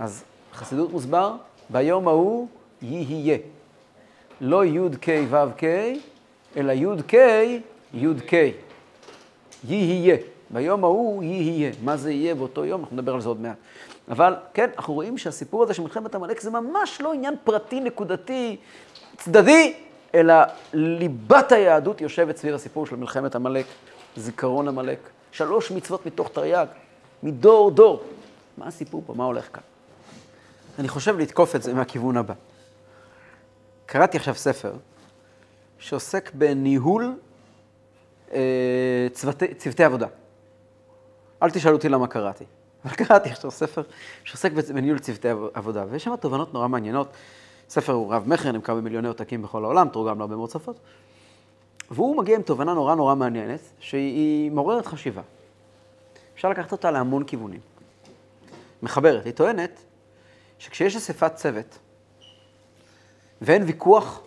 אז 0.00 0.24
חסידות 0.54 0.90
מוסבר, 0.90 1.34
ביום 1.70 2.08
ההוא 2.08 2.48
יהיה. 2.82 3.38
לא 4.40 4.64
י"ק 4.64 5.06
ו"ק, 5.30 5.62
אלא 6.56 6.72
י"ק 6.72 7.12
י"ק. 7.94 8.32
יהיה. 9.64 10.16
ביום 10.50 10.84
ההוא 10.84 11.22
יהיה. 11.22 11.72
מה 11.84 11.96
זה 11.96 12.12
יהיה 12.12 12.34
באותו 12.34 12.64
יום? 12.64 12.80
אנחנו 12.80 12.96
נדבר 12.96 13.14
על 13.14 13.20
זה 13.20 13.28
עוד 13.28 13.40
מעט. 13.40 13.56
אבל 14.08 14.34
כן, 14.54 14.70
אנחנו 14.76 14.94
רואים 14.94 15.18
שהסיפור 15.18 15.62
הזה 15.62 15.74
של 15.74 15.82
מלחמת 15.82 16.14
עמלק 16.14 16.40
זה 16.40 16.50
ממש 16.50 17.00
לא 17.00 17.12
עניין 17.12 17.34
פרטי, 17.44 17.80
נקודתי, 17.80 18.56
צדדי, 19.16 19.74
אלא 20.14 20.34
ליבת 20.72 21.52
היהדות 21.52 22.00
יושבת 22.00 22.36
סביב 22.36 22.54
הסיפור 22.54 22.86
של 22.86 22.96
מלחמת 22.96 23.34
עמלק, 23.34 23.66
זיכרון 24.16 24.68
עמלק. 24.68 24.98
שלוש 25.32 25.70
מצוות 25.70 26.06
מתוך 26.06 26.28
תרי"ג, 26.28 26.66
מדור 27.22 27.70
דור. 27.70 28.02
מה 28.58 28.66
הסיפור 28.66 29.02
פה? 29.06 29.14
מה 29.14 29.24
הולך 29.24 29.48
כאן? 29.52 29.62
אני 30.78 30.88
חושב 30.88 31.18
לתקוף 31.18 31.56
את 31.56 31.62
זה 31.62 31.74
מהכיוון 31.74 32.16
הבא. 32.16 32.34
קראתי 33.86 34.16
עכשיו 34.16 34.34
ספר 34.34 34.72
שעוסק 35.78 36.30
בניהול 36.34 37.14
אה, 38.32 39.06
צוותי, 39.12 39.54
צוותי 39.54 39.84
עבודה. 39.84 40.06
אל 41.42 41.50
תשאלו 41.50 41.76
אותי 41.76 41.88
למה 41.88 42.06
קראתי, 42.06 42.44
אבל 42.84 42.94
קראתי 42.94 43.30
עכשיו 43.30 43.50
ספר 43.50 43.82
שעוסק 44.24 44.52
בניהול 44.52 44.98
צוותי 44.98 45.28
עבודה, 45.54 45.84
ויש 45.90 46.04
שם 46.04 46.16
תובנות 46.16 46.54
נורא 46.54 46.68
מעניינות. 46.68 47.08
ספר 47.68 47.92
הוא 47.92 48.14
רב-מכר, 48.14 48.52
נמכר 48.52 48.74
במיליוני 48.74 49.08
עותקים 49.08 49.42
בכל 49.42 49.64
העולם, 49.64 49.88
תורגם 49.88 50.18
להרבה 50.18 50.36
מאוד 50.36 50.50
שפות. 50.50 50.78
והוא 51.90 52.16
מגיע 52.16 52.36
עם 52.36 52.42
תובנה 52.42 52.74
נורא 52.74 52.94
נורא 52.94 53.14
מעניינת, 53.14 53.60
שהיא 53.80 54.50
מעוררת 54.50 54.86
חשיבה. 54.86 55.22
אפשר 56.34 56.48
לקחת 56.48 56.72
אותה 56.72 56.90
להמון 56.90 57.24
כיוונים. 57.24 57.60
מחברת, 58.82 59.24
היא 59.24 59.32
טוענת 59.32 59.80
שכשיש 60.58 60.96
אספת 60.96 61.34
צוות 61.34 61.78
ואין 63.40 63.62
ויכוח, 63.62 64.20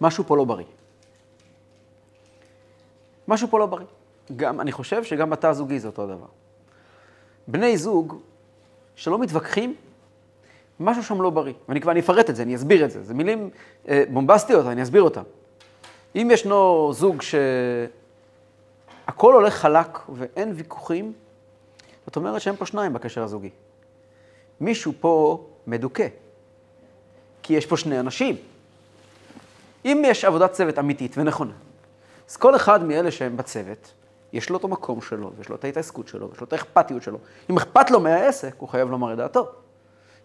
משהו 0.00 0.24
פה 0.24 0.36
לא 0.36 0.44
בריא. 0.44 0.66
משהו 3.28 3.48
פה 3.48 3.58
לא 3.58 3.66
בריא. 3.66 3.86
גם, 4.36 4.60
אני 4.60 4.72
חושב 4.72 5.04
שגם 5.04 5.30
בתא 5.30 5.46
הזוגי 5.46 5.80
זה 5.80 5.88
אותו 5.88 6.06
דבר. 6.06 6.26
בני 7.48 7.76
זוג 7.76 8.18
שלא 8.96 9.18
מתווכחים, 9.18 9.74
משהו 10.80 11.02
שם 11.02 11.22
לא 11.22 11.30
בריא. 11.30 11.54
ואני 11.68 11.80
כבר, 11.80 11.92
אני 11.92 12.00
אפרט 12.00 12.30
את 12.30 12.36
זה, 12.36 12.42
אני 12.42 12.56
אסביר 12.56 12.84
את 12.84 12.90
זה. 12.90 13.02
זה 13.02 13.14
מילים 13.14 13.50
אה, 13.88 14.04
בומבסטיות, 14.12 14.66
אני 14.66 14.82
אסביר 14.82 15.02
אותן. 15.02 15.22
אם 16.16 16.30
ישנו 16.32 16.90
זוג 16.92 17.22
שהכל 17.22 19.34
הולך 19.34 19.54
חלק 19.54 19.98
ואין 20.08 20.52
ויכוחים, 20.56 21.12
זאת 22.06 22.16
אומרת 22.16 22.40
שאין 22.40 22.56
פה 22.56 22.66
שניים 22.66 22.92
בקשר 22.92 23.22
הזוגי. 23.22 23.50
מישהו 24.60 24.92
פה 25.00 25.44
מדוכא, 25.66 26.06
כי 27.42 27.54
יש 27.54 27.66
פה 27.66 27.76
שני 27.76 28.00
אנשים. 28.00 28.36
אם 29.84 30.02
יש 30.06 30.24
עבודת 30.24 30.52
צוות 30.52 30.78
אמיתית 30.78 31.18
ונכונה, 31.18 31.52
אז 32.30 32.36
כל 32.36 32.56
אחד 32.56 32.84
מאלה 32.84 33.10
שהם 33.10 33.36
בצוות, 33.36 33.92
יש 34.36 34.50
לו 34.50 34.56
את 34.56 34.64
המקום 34.64 35.00
שלו, 35.00 35.32
ויש 35.36 35.48
לו 35.48 35.56
את 35.56 35.64
ההתעסקות 35.64 36.08
שלו, 36.08 36.30
ויש 36.30 36.40
לו 36.40 36.46
את 36.46 36.52
האכפתיות 36.52 37.02
שלו. 37.02 37.18
אם 37.50 37.56
אכפת 37.56 37.90
לו 37.90 38.00
מהעסק, 38.00 38.54
הוא 38.58 38.68
חייב 38.68 38.90
לומר 38.90 39.12
את 39.12 39.18
דעתו. 39.18 39.48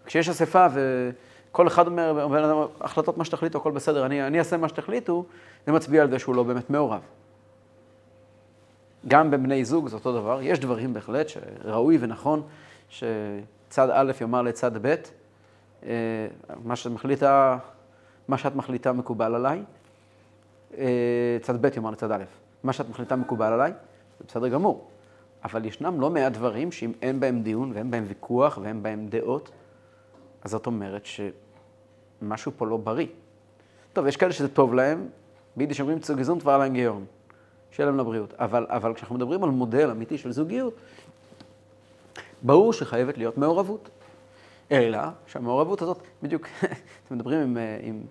כשיש 0.05 0.29
אספה 0.29 0.67
וכל 0.73 1.67
אחד 1.67 1.87
אומר, 1.87 2.23
אומר 2.23 2.67
החלטות 2.81 3.17
מה 3.17 3.25
שתחליטו, 3.25 3.57
הכל 3.57 3.71
בסדר, 3.71 4.05
אני, 4.05 4.27
אני 4.27 4.39
אעשה 4.39 4.57
מה 4.57 4.69
שתחליטו, 4.69 5.25
זה 5.65 5.71
מצביע 5.71 6.01
על 6.01 6.09
זה 6.09 6.19
שהוא 6.19 6.35
לא 6.35 6.43
באמת 6.43 6.69
מעורב. 6.69 7.01
גם 9.07 9.31
בבני 9.31 9.65
זוג 9.65 9.87
זה 9.87 9.95
אותו 9.95 10.13
דבר, 10.13 10.39
יש 10.41 10.59
דברים 10.59 10.93
בהחלט 10.93 11.27
שראוי 11.29 11.97
ונכון 12.01 12.41
שצד 12.89 13.89
א' 13.91 14.11
יאמר 14.21 14.41
לצד 14.41 14.87
ב', 14.87 14.95
אה, 15.83 16.27
מה 16.63 16.75
שאת 16.75 16.91
מחליטה, 16.91 17.57
מה 18.27 18.37
שאת 18.37 18.55
מחליטה 18.55 18.91
מקובל 18.93 19.35
עליי, 19.35 19.63
אה, 20.77 21.37
צד 21.41 21.61
ב' 21.61 21.69
יאמר 21.75 21.91
לצד 21.91 22.11
א', 22.11 22.23
מה 22.63 22.73
שאת 22.73 22.89
מחליטה 22.89 23.15
מקובל 23.15 23.53
עליי, 23.53 23.73
זה 24.21 24.27
בסדר 24.27 24.47
גמור. 24.47 24.87
אבל 25.43 25.65
ישנם 25.65 26.01
לא 26.01 26.09
מעט 26.09 26.33
דברים 26.33 26.71
שאם 26.71 26.91
אין 27.01 27.19
בהם 27.19 27.41
דיון 27.41 27.71
ואין 27.73 27.91
בהם 27.91 28.05
ויכוח 28.07 28.59
ואין 28.61 28.83
בהם 28.83 29.07
דעות, 29.07 29.51
אז 30.43 30.51
זאת 30.51 30.65
אומרת 30.65 31.05
שמשהו 31.05 32.51
פה 32.57 32.67
לא 32.67 32.77
בריא. 32.77 33.07
טוב, 33.93 34.07
יש 34.07 34.17
כאלה 34.17 34.31
שזה 34.31 34.47
טוב 34.47 34.73
להם, 34.73 35.07
ביידיש 35.55 35.81
אומרים 35.81 35.99
צוגזון 35.99 36.39
דבר 36.39 36.57
להם 36.57 36.73
גיורן, 36.73 37.03
שיהיה 37.71 37.89
להם 37.89 37.97
לבריאות. 37.97 38.33
אבל, 38.33 38.65
אבל 38.69 38.93
כשאנחנו 38.93 39.15
מדברים 39.15 39.43
על 39.43 39.49
מודל 39.49 39.89
אמיתי 39.89 40.17
של 40.17 40.31
זוגיות, 40.31 40.73
ברור 42.41 42.73
שחייבת 42.73 43.17
להיות 43.17 43.37
מעורבות. 43.37 43.89
אלא 44.71 44.99
שהמעורבות 45.27 45.81
הזאת, 45.81 46.03
בדיוק, 46.23 46.47
אתם 47.05 47.15
מדברים 47.15 47.39
עם, 47.39 47.57
עם 47.81 48.01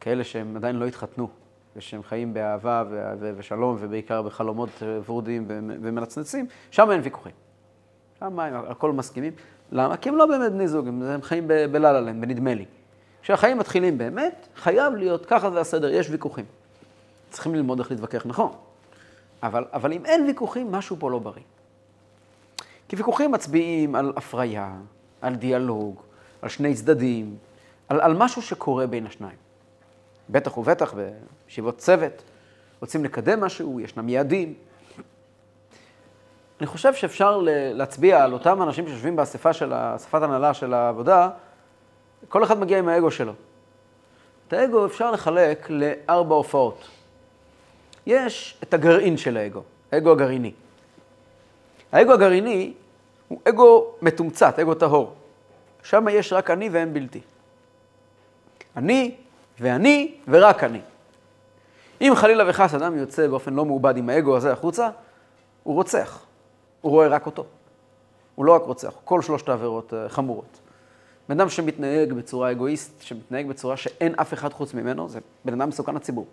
כאלה 0.00 0.24
שהם 0.24 0.56
עדיין 0.56 0.76
לא 0.76 0.86
התחתנו, 0.86 1.28
ושהם 1.76 2.02
חיים 2.02 2.34
באהבה 2.34 2.84
ושלום, 3.36 3.76
ובעיקר 3.80 4.22
בחלומות 4.22 4.68
ורודים 5.06 5.44
ומנצנצים, 5.82 6.46
שם 6.70 6.90
אין 6.90 7.00
ויכוחים. 7.04 7.32
שם 8.18 8.40
הם 8.40 8.54
הכל 8.68 8.92
מסכימים. 8.92 9.32
למה? 9.72 9.96
כי 9.96 10.08
הם 10.08 10.16
לא 10.16 10.26
באמת 10.26 10.52
בני 10.52 10.68
זוג, 10.68 10.88
הם 10.88 11.22
חיים 11.22 11.48
בלה 11.48 12.00
להם, 12.00 12.20
בנדמה 12.20 12.54
לי. 12.54 12.64
כשהחיים 13.22 13.58
מתחילים 13.58 13.98
באמת, 13.98 14.48
חייב 14.56 14.94
להיות, 14.94 15.26
ככה 15.26 15.50
זה 15.50 15.60
הסדר, 15.60 15.90
יש 15.90 16.10
ויכוחים. 16.10 16.44
צריכים 17.30 17.54
ללמוד 17.54 17.78
איך 17.78 17.90
להתווכח 17.90 18.26
נכון. 18.26 18.52
אבל, 19.42 19.64
אבל 19.72 19.92
אם 19.92 20.06
אין 20.06 20.26
ויכוחים, 20.26 20.72
משהו 20.72 20.96
פה 20.98 21.10
לא 21.10 21.18
בריא. 21.18 21.42
כי 22.88 22.96
ויכוחים 22.96 23.32
מצביעים 23.32 23.94
על 23.94 24.12
הפריה, 24.16 24.74
על 25.20 25.34
דיאלוג, 25.34 26.02
על 26.42 26.48
שני 26.48 26.74
צדדים, 26.74 27.36
על, 27.88 28.00
על 28.00 28.14
משהו 28.14 28.42
שקורה 28.42 28.86
בין 28.86 29.06
השניים. 29.06 29.45
בטח 30.30 30.58
ובטח 30.58 30.94
בישיבות 30.94 31.78
צוות, 31.78 32.22
רוצים 32.80 33.04
לקדם 33.04 33.40
משהו, 33.40 33.80
ישנם 33.80 34.08
יעדים. 34.08 34.54
אני 36.60 36.66
חושב 36.66 36.94
שאפשר 36.94 37.40
להצביע 37.74 38.24
על 38.24 38.32
אותם 38.32 38.62
אנשים 38.62 38.86
שיושבים 38.86 39.16
באספה 39.16 39.52
של, 39.52 39.72
אספת 39.74 40.22
הנהלה 40.22 40.54
של 40.54 40.74
העבודה, 40.74 41.30
כל 42.28 42.44
אחד 42.44 42.58
מגיע 42.58 42.78
עם 42.78 42.88
האגו 42.88 43.10
שלו. 43.10 43.32
את 44.48 44.52
האגו 44.52 44.86
אפשר 44.86 45.10
לחלק 45.10 45.70
לארבע 45.70 46.34
הופעות. 46.34 46.88
יש 48.06 48.58
את 48.62 48.74
הגרעין 48.74 49.16
של 49.16 49.36
האגו, 49.36 49.62
האגו 49.92 50.12
הגרעיני. 50.12 50.52
האגו 51.92 52.12
הגרעיני 52.12 52.72
הוא 53.28 53.40
אגו 53.48 53.86
מתומצת, 54.02 54.58
אגו 54.58 54.74
טהור. 54.74 55.14
שם 55.82 56.06
יש 56.10 56.32
רק 56.32 56.50
אני 56.50 56.68
והם 56.68 56.94
בלתי. 56.94 57.20
אני 58.76 59.14
ואני 59.60 60.14
ורק 60.28 60.64
אני. 60.64 60.80
אם 62.00 62.12
חלילה 62.16 62.50
וחס 62.50 62.74
אדם 62.74 62.98
יוצא 62.98 63.28
באופן 63.28 63.54
לא 63.54 63.64
מעובד 63.64 63.96
עם 63.96 64.08
האגו 64.08 64.36
הזה 64.36 64.52
החוצה, 64.52 64.90
הוא 65.62 65.74
רוצח. 65.74 66.24
הוא 66.80 66.92
רואה 66.92 67.08
רק 67.08 67.26
אותו. 67.26 67.44
הוא 68.34 68.44
לא 68.44 68.54
רק 68.54 68.62
רוצח, 68.62 68.92
כל 69.04 69.22
שלושת 69.22 69.48
העבירות 69.48 69.94
אה, 69.94 70.08
חמורות. 70.08 70.60
בן 71.28 71.40
אדם 71.40 71.48
שמתנהג 71.48 72.12
בצורה 72.12 72.50
אגואיסט, 72.50 73.02
שמתנהג 73.02 73.46
בצורה 73.46 73.76
שאין 73.76 74.14
אף 74.20 74.32
אחד 74.32 74.52
חוץ 74.52 74.74
ממנו, 74.74 75.08
זה 75.08 75.18
בן 75.44 75.60
אדם 75.60 75.68
מסוכן 75.68 75.94
לציבור. 75.94 76.26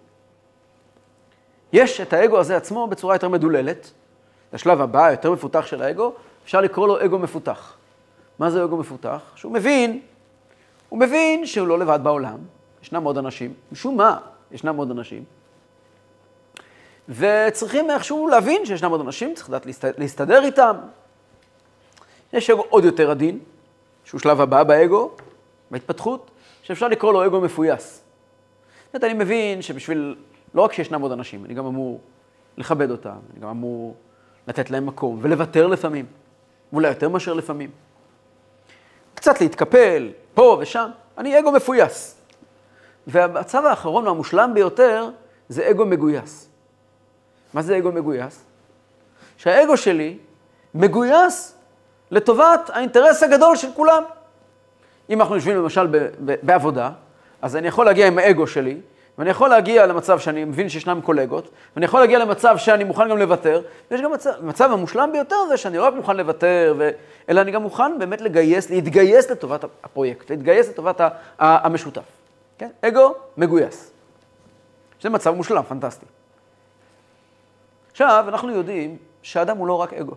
יש 1.74 2.02
את 2.02 2.14
האגו 2.14 2.40
הזה 2.40 2.58
עצמו 2.58 2.88
בצורה 2.88 3.16
יותר 3.16 3.30
מדוללת, 3.30 3.92
השלב 4.54 4.82
הבא, 4.82 5.12
יותר 5.12 5.32
מפותח 5.32 5.66
של 5.66 5.82
האגו, 5.82 6.14
אפשר 6.44 6.62
לקרוא 6.62 6.88
לו 6.88 7.06
אגו 7.06 7.20
מפותח. 7.20 7.74
מה 8.40 8.50
זה 8.50 8.64
אגו 8.64 8.78
מפותח? 8.78 9.22
שהוא 9.36 9.52
מבין, 9.52 10.02
הוא 10.90 11.00
מבין 11.00 11.46
שהוא 11.46 11.68
לא 11.68 11.80
לבד 11.80 12.00
בעולם, 12.04 12.38
ישנם 12.84 13.04
עוד 13.04 13.18
אנשים, 13.18 13.54
משום 13.72 13.98
מה 13.98 14.18
ישנם 14.52 14.76
עוד 14.76 14.92
אנשים, 14.92 15.24
וצריכים 17.10 17.90
איכשהו 17.90 18.28
להבין 18.28 18.66
שישנם 18.66 18.92
עוד 18.92 19.02
אנשים, 19.02 19.36
צריך 19.36 19.50
לדעת 19.50 19.66
להסתדר, 19.98 20.44
איתם. 20.44 20.76
יש 22.34 22.50
אגו 22.50 22.62
עוד 22.70 22.86
יותר 22.86 23.12
עדין, 23.12 23.40
שהוא 24.04 24.20
שלב 24.20 24.42
הבא 24.42 24.64
באגו, 24.64 25.12
בהתפתחות, 25.72 26.32
שאפשר 26.64 26.88
לקרוא 26.88 27.14
לו 27.14 27.26
אגו 27.26 27.42
מפויס. 27.42 28.04
זאת 28.86 28.96
אומרת, 28.96 29.04
אני 29.04 29.24
מבין 29.24 29.62
שבשביל, 29.62 30.16
לא 30.54 30.62
רק 30.62 30.74
שישנם 30.74 31.02
עוד 31.02 31.12
אנשים, 31.12 31.46
אני 31.46 31.54
גם 31.54 31.66
אמור 31.66 32.00
לכבד 32.58 32.92
אותם, 32.92 33.18
אני 33.34 33.40
גם 33.42 33.50
אמור 33.50 33.96
לתת 34.48 34.72
להם 34.72 34.86
מקום 34.86 35.20
ולוותר 35.22 35.68
לפעמים, 35.68 36.06
ואולי 36.74 36.88
יותר 36.88 37.10
מאשר 37.10 37.34
לפעמים. 37.34 37.70
קצת 39.16 39.42
להתקפל, 39.42 40.12
פה 40.34 40.58
ושם, 40.62 40.90
אני 41.18 41.40
אגו 41.40 41.52
מפויס. 41.52 42.23
והמצב 43.08 43.66
האחרון 43.66 44.08
והמושלם 44.08 44.52
ביותר 44.54 45.10
זה 45.50 45.70
אגו 45.70 45.86
מגויס. 45.86 46.50
מה 47.54 47.62
זה 47.62 47.78
אגו 47.78 47.92
מגויס? 47.92 48.46
שהאגו 49.38 49.78
שלי 49.78 50.18
מגויס 50.76 51.56
לטובת 52.12 52.70
האינטרס 52.74 53.24
הגדול 53.24 53.56
של 53.56 53.68
כולם. 53.76 54.04
אם 55.10 55.22
אנחנו 55.22 55.36
יושבים 55.36 55.58
למשל 55.58 55.88
ב- 55.88 55.98
ב- 56.26 56.36
בעבודה, 56.44 56.92
אז 57.42 57.56
אני 57.56 57.68
יכול 57.68 57.86
להגיע 57.86 58.08
עם 58.08 58.20
האגו 58.20 58.48
שלי, 58.48 58.78
ואני 59.18 59.30
יכול 59.30 59.50
להגיע 59.50 59.86
למצב 59.86 60.20
שאני 60.20 60.46
מבין 60.46 60.70
שישנם 60.70 61.00
קולגות, 61.04 61.50
ואני 61.76 61.86
יכול 61.86 62.00
להגיע 62.00 62.20
למצב 62.20 62.58
שאני 62.58 62.84
מוכן 62.84 63.10
גם 63.10 63.18
לוותר, 63.18 63.62
ויש 63.92 64.02
גם 64.02 64.12
מצב, 64.12 64.32
המצב 64.40 64.72
המושלם 64.72 65.10
ביותר 65.12 65.36
זה 65.50 65.58
שאני 65.58 65.78
לא 65.78 65.86
רק 65.86 65.94
מוכן 65.94 66.18
לוותר, 66.18 66.76
ו... 66.78 66.90
אלא 67.30 67.42
אני 67.42 67.52
גם 67.52 67.62
מוכן 67.62 68.00
באמת 68.00 68.22
לגייס, 68.22 68.70
להתגייס 68.70 69.32
לטובת 69.32 69.64
הפרויקט, 69.84 70.30
להתגייס 70.30 70.70
לטובת 70.70 71.02
המשותף. 71.40 72.23
כן? 72.58 72.70
אגו 72.82 73.14
מגויס. 73.38 73.92
זה 75.02 75.10
מצב 75.10 75.32
מושלם, 75.32 75.64
פנטסטי. 75.64 76.06
עכשיו, 77.92 78.26
אנחנו 78.28 78.52
יודעים 78.52 78.98
שהאדם 79.22 79.58
הוא 79.58 79.68
לא 79.68 79.74
רק 79.74 79.94
אגו. 79.94 80.16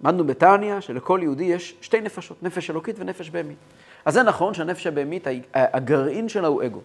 למדנו 0.00 0.26
בתניא 0.26 0.80
שלכל 0.80 1.20
יהודי 1.22 1.44
יש 1.44 1.76
שתי 1.80 2.00
נפשות, 2.00 2.42
נפש 2.42 2.70
אלוקית 2.70 2.96
ונפש 2.98 3.30
בהמית. 3.30 3.58
אז 4.04 4.14
זה 4.14 4.22
נכון 4.22 4.54
שהנפש 4.54 4.86
הבהמית, 4.86 5.26
הגרעין 5.54 6.28
שלה 6.28 6.48
הוא 6.48 6.64
אגו. 6.64 6.80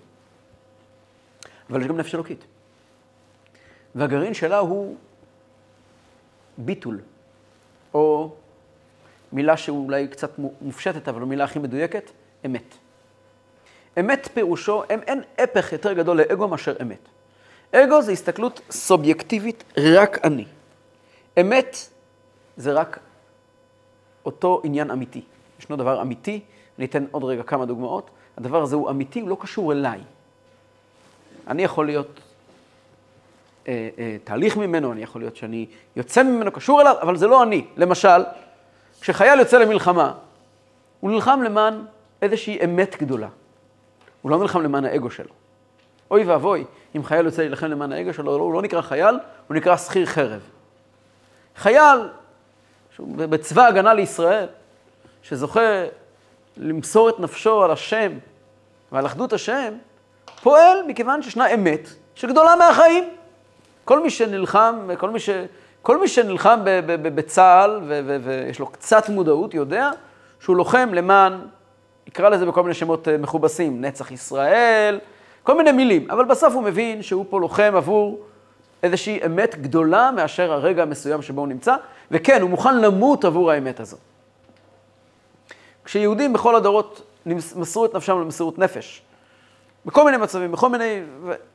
אבל 1.70 1.82
יש 1.82 1.88
גם 1.88 1.98
נפש 1.98 2.16
אלוקית. 2.16 2.46
והגרעין 3.96 4.34
שלה 4.34 4.58
הוא 4.58 4.96
ביטול, 6.58 7.00
או 7.94 8.36
מילה 9.32 9.58
שאולי 9.58 10.08
קצת 10.08 10.32
מופשטת, 10.62 11.08
אבל 11.08 11.22
המילה 11.22 11.44
הכי 11.44 11.60
מדויקת, 11.60 12.12
אמת. 12.46 12.76
אמת 14.00 14.30
פירושו, 14.34 14.84
אין, 14.90 15.00
אין 15.00 15.22
הפך 15.38 15.74
יותר 15.74 15.94
גדול 15.94 16.18
לאגו 16.18 16.48
מאשר 16.48 16.76
אמת. 16.82 17.10
אגו 17.72 18.02
זה 18.02 18.12
הסתכלות 18.12 18.62
סובייקטיבית, 18.72 19.64
רק 19.78 20.26
אני. 20.26 20.46
אמת 21.40 21.78
זה 22.58 22.74
רק 22.74 23.00
אותו 24.26 24.62
עניין 24.64 24.92
אמיתי. 24.92 25.22
ישנו 25.60 25.76
דבר 25.76 26.02
אמיתי, 26.02 26.40
אני 26.78 26.86
אתן 26.86 27.06
עוד 27.12 27.24
רגע 27.24 27.44
כמה 27.44 27.66
דוגמאות. 27.66 28.10
הדבר 28.38 28.62
הזה 28.62 28.76
הוא 28.76 28.90
אמיתי, 28.90 29.20
הוא 29.20 29.30
לא 29.30 29.38
קשור 29.40 29.72
אליי. 29.72 30.00
אני 31.48 31.64
יכול 31.64 31.86
להיות 31.86 32.20
אה, 33.68 33.90
אה, 33.98 34.18
תהליך 34.24 34.58
ממנו, 34.58 34.92
אני 34.92 35.04
יכול 35.04 35.22
להיות 35.22 35.36
שאני 35.36 35.66
יוצא 35.96 36.24
ממנו, 36.24 36.52
קשור 36.52 36.82
אליו, 36.82 36.96
אבל 37.02 37.18
זה 37.18 37.28
לא 37.28 37.44
אני. 37.44 37.66
למשל, 37.78 38.24
כשחייל 39.02 39.40
יוצא 39.40 39.58
למלחמה, 39.58 40.14
הוא 41.00 41.12
נלחם 41.12 41.42
למען 41.44 41.86
איזושהי 42.22 42.64
אמת 42.64 42.96
גדולה. 43.02 43.28
הוא 44.24 44.32
לא 44.32 44.38
נלחם 44.38 44.62
למען 44.62 44.86
האגו 44.86 45.12
שלו. 45.12 45.34
אוי 46.12 46.24
ואבוי, 46.24 46.65
אם 46.96 47.03
חייל 47.03 47.25
יוצא 47.25 47.42
להילחם 47.42 47.65
למען 47.65 47.92
האגו 47.92 48.13
שלו, 48.13 48.36
הוא 48.36 48.53
לא 48.53 48.62
נקרא 48.62 48.82
חייל, 48.82 49.15
הוא 49.48 49.56
נקרא 49.56 49.77
שכיר 49.77 50.06
חרב. 50.06 50.42
חייל, 51.56 52.10
שהוא 52.96 53.18
בצבא 53.18 53.65
הגנה 53.65 53.94
לישראל, 53.94 54.48
שזוכה 55.22 55.84
למסור 56.58 57.10
את 57.10 57.20
נפשו 57.20 57.63
על 57.63 57.72
השם 57.72 58.12
ועל 58.92 59.06
אחדות 59.06 59.34
השם, 59.34 59.74
פועל 60.42 60.77
מכיוון 60.88 61.22
שישנה 61.22 61.53
אמת 61.53 61.89
שגדולה 62.15 62.56
מהחיים. 62.56 63.10
כל 63.86 64.03
מי 64.03 64.10
שנלחם, 64.10 64.89
כל 64.98 65.10
מי, 65.10 65.20
ש, 65.20 65.30
כל 65.82 65.98
מי 65.98 66.08
שנלחם 66.08 66.60
בצה"ל 66.86 67.82
ויש 68.24 68.60
לו 68.60 68.68
קצת 68.68 69.10
מודעות, 69.10 69.53
יודע 69.53 69.89
שהוא 70.39 70.56
לוחם 70.56 70.89
למען, 70.94 71.34
נקרא 72.13 72.29
לזה 72.29 72.46
בכל 72.46 72.63
מיני 72.63 72.74
שמות 72.74 73.08
אה, 73.08 73.17
מכובסים, 73.17 73.82
נצח 73.82 74.12
ישראל, 74.12 75.00
כל 75.43 75.58
מיני 75.58 75.72
מילים, 75.72 76.12
אבל 76.12 76.25
בסוף 76.25 76.53
הוא 76.53 76.63
מבין 76.63 77.01
שהוא 77.01 77.25
פה 77.29 77.39
לוחם 77.39 77.74
עבור 77.75 78.25
איזושהי 78.84 79.20
אמת 79.25 79.55
גדולה 79.55 80.12
מאשר 80.12 80.53
הרגע 80.53 80.84
המסוים 80.84 81.22
שבו 81.22 81.41
הוא 81.41 81.48
נמצא, 81.48 81.75
וכן, 82.12 82.41
הוא 82.41 82.50
מוכן 82.50 82.82
למות 82.82 83.25
עבור 83.25 83.51
האמת 83.51 83.79
הזו. 83.79 83.98
כשיהודים 85.86 86.34
בכל 86.34 86.55
הדורות 86.55 87.01
מסרו 87.55 87.86
את 87.86 87.96
נפשם 87.96 88.20
למסירות 88.22 88.60
נפש, 88.60 89.01
בכל 89.86 90.05
מיני 90.05 90.17
מצבים, 90.17 90.51
בכל 90.51 90.70
מיני 90.70 91.01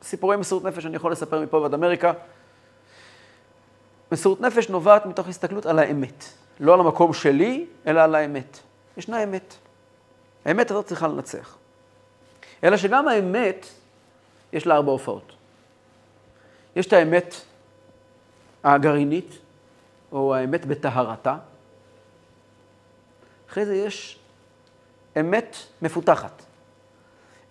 סיפורי 0.03 0.37
מסירות 0.37 0.65
נפש 0.65 0.87
אני 0.87 0.97
יכול 0.97 1.13
לספר 1.13 1.41
מפה 1.41 1.57
ועד 1.57 1.75
אמריקה, 1.75 2.13
מסירות 4.13 4.41
נפש 4.41 4.69
נובעת 4.69 5.07
מתוך 5.07 5.29
הסתכלות 5.29 5.67
על 5.67 5.79
האמת. 5.79 6.25
לא 6.61 6.75
על 6.75 6.81
המקום 6.81 7.13
שלי, 7.13 7.67
אלא 7.87 8.01
על 8.01 8.15
האמת. 8.15 8.59
ישנה 8.97 9.25
אמת. 9.25 9.55
האמת 10.49 10.71
הזאת 10.71 10.87
צריכה 10.87 11.09
לנצח. 11.09 11.57
אלא 12.65 12.77
שגם 12.77 13.09
האמת, 13.09 13.67
יש 14.53 14.67
לה 14.67 14.75
ארבע 14.75 14.93
הופעות. 14.93 15.33
יש 16.77 16.87
את 16.87 16.93
האמת 16.93 17.35
הגרעינית, 18.65 19.39
או 20.13 20.35
האמת 20.35 20.67
בטהרתה. 20.67 21.37
אחרי 23.51 23.67
זה 23.67 23.77
יש 23.77 24.19
אמת 25.21 25.57
מפותחת. 25.83 26.43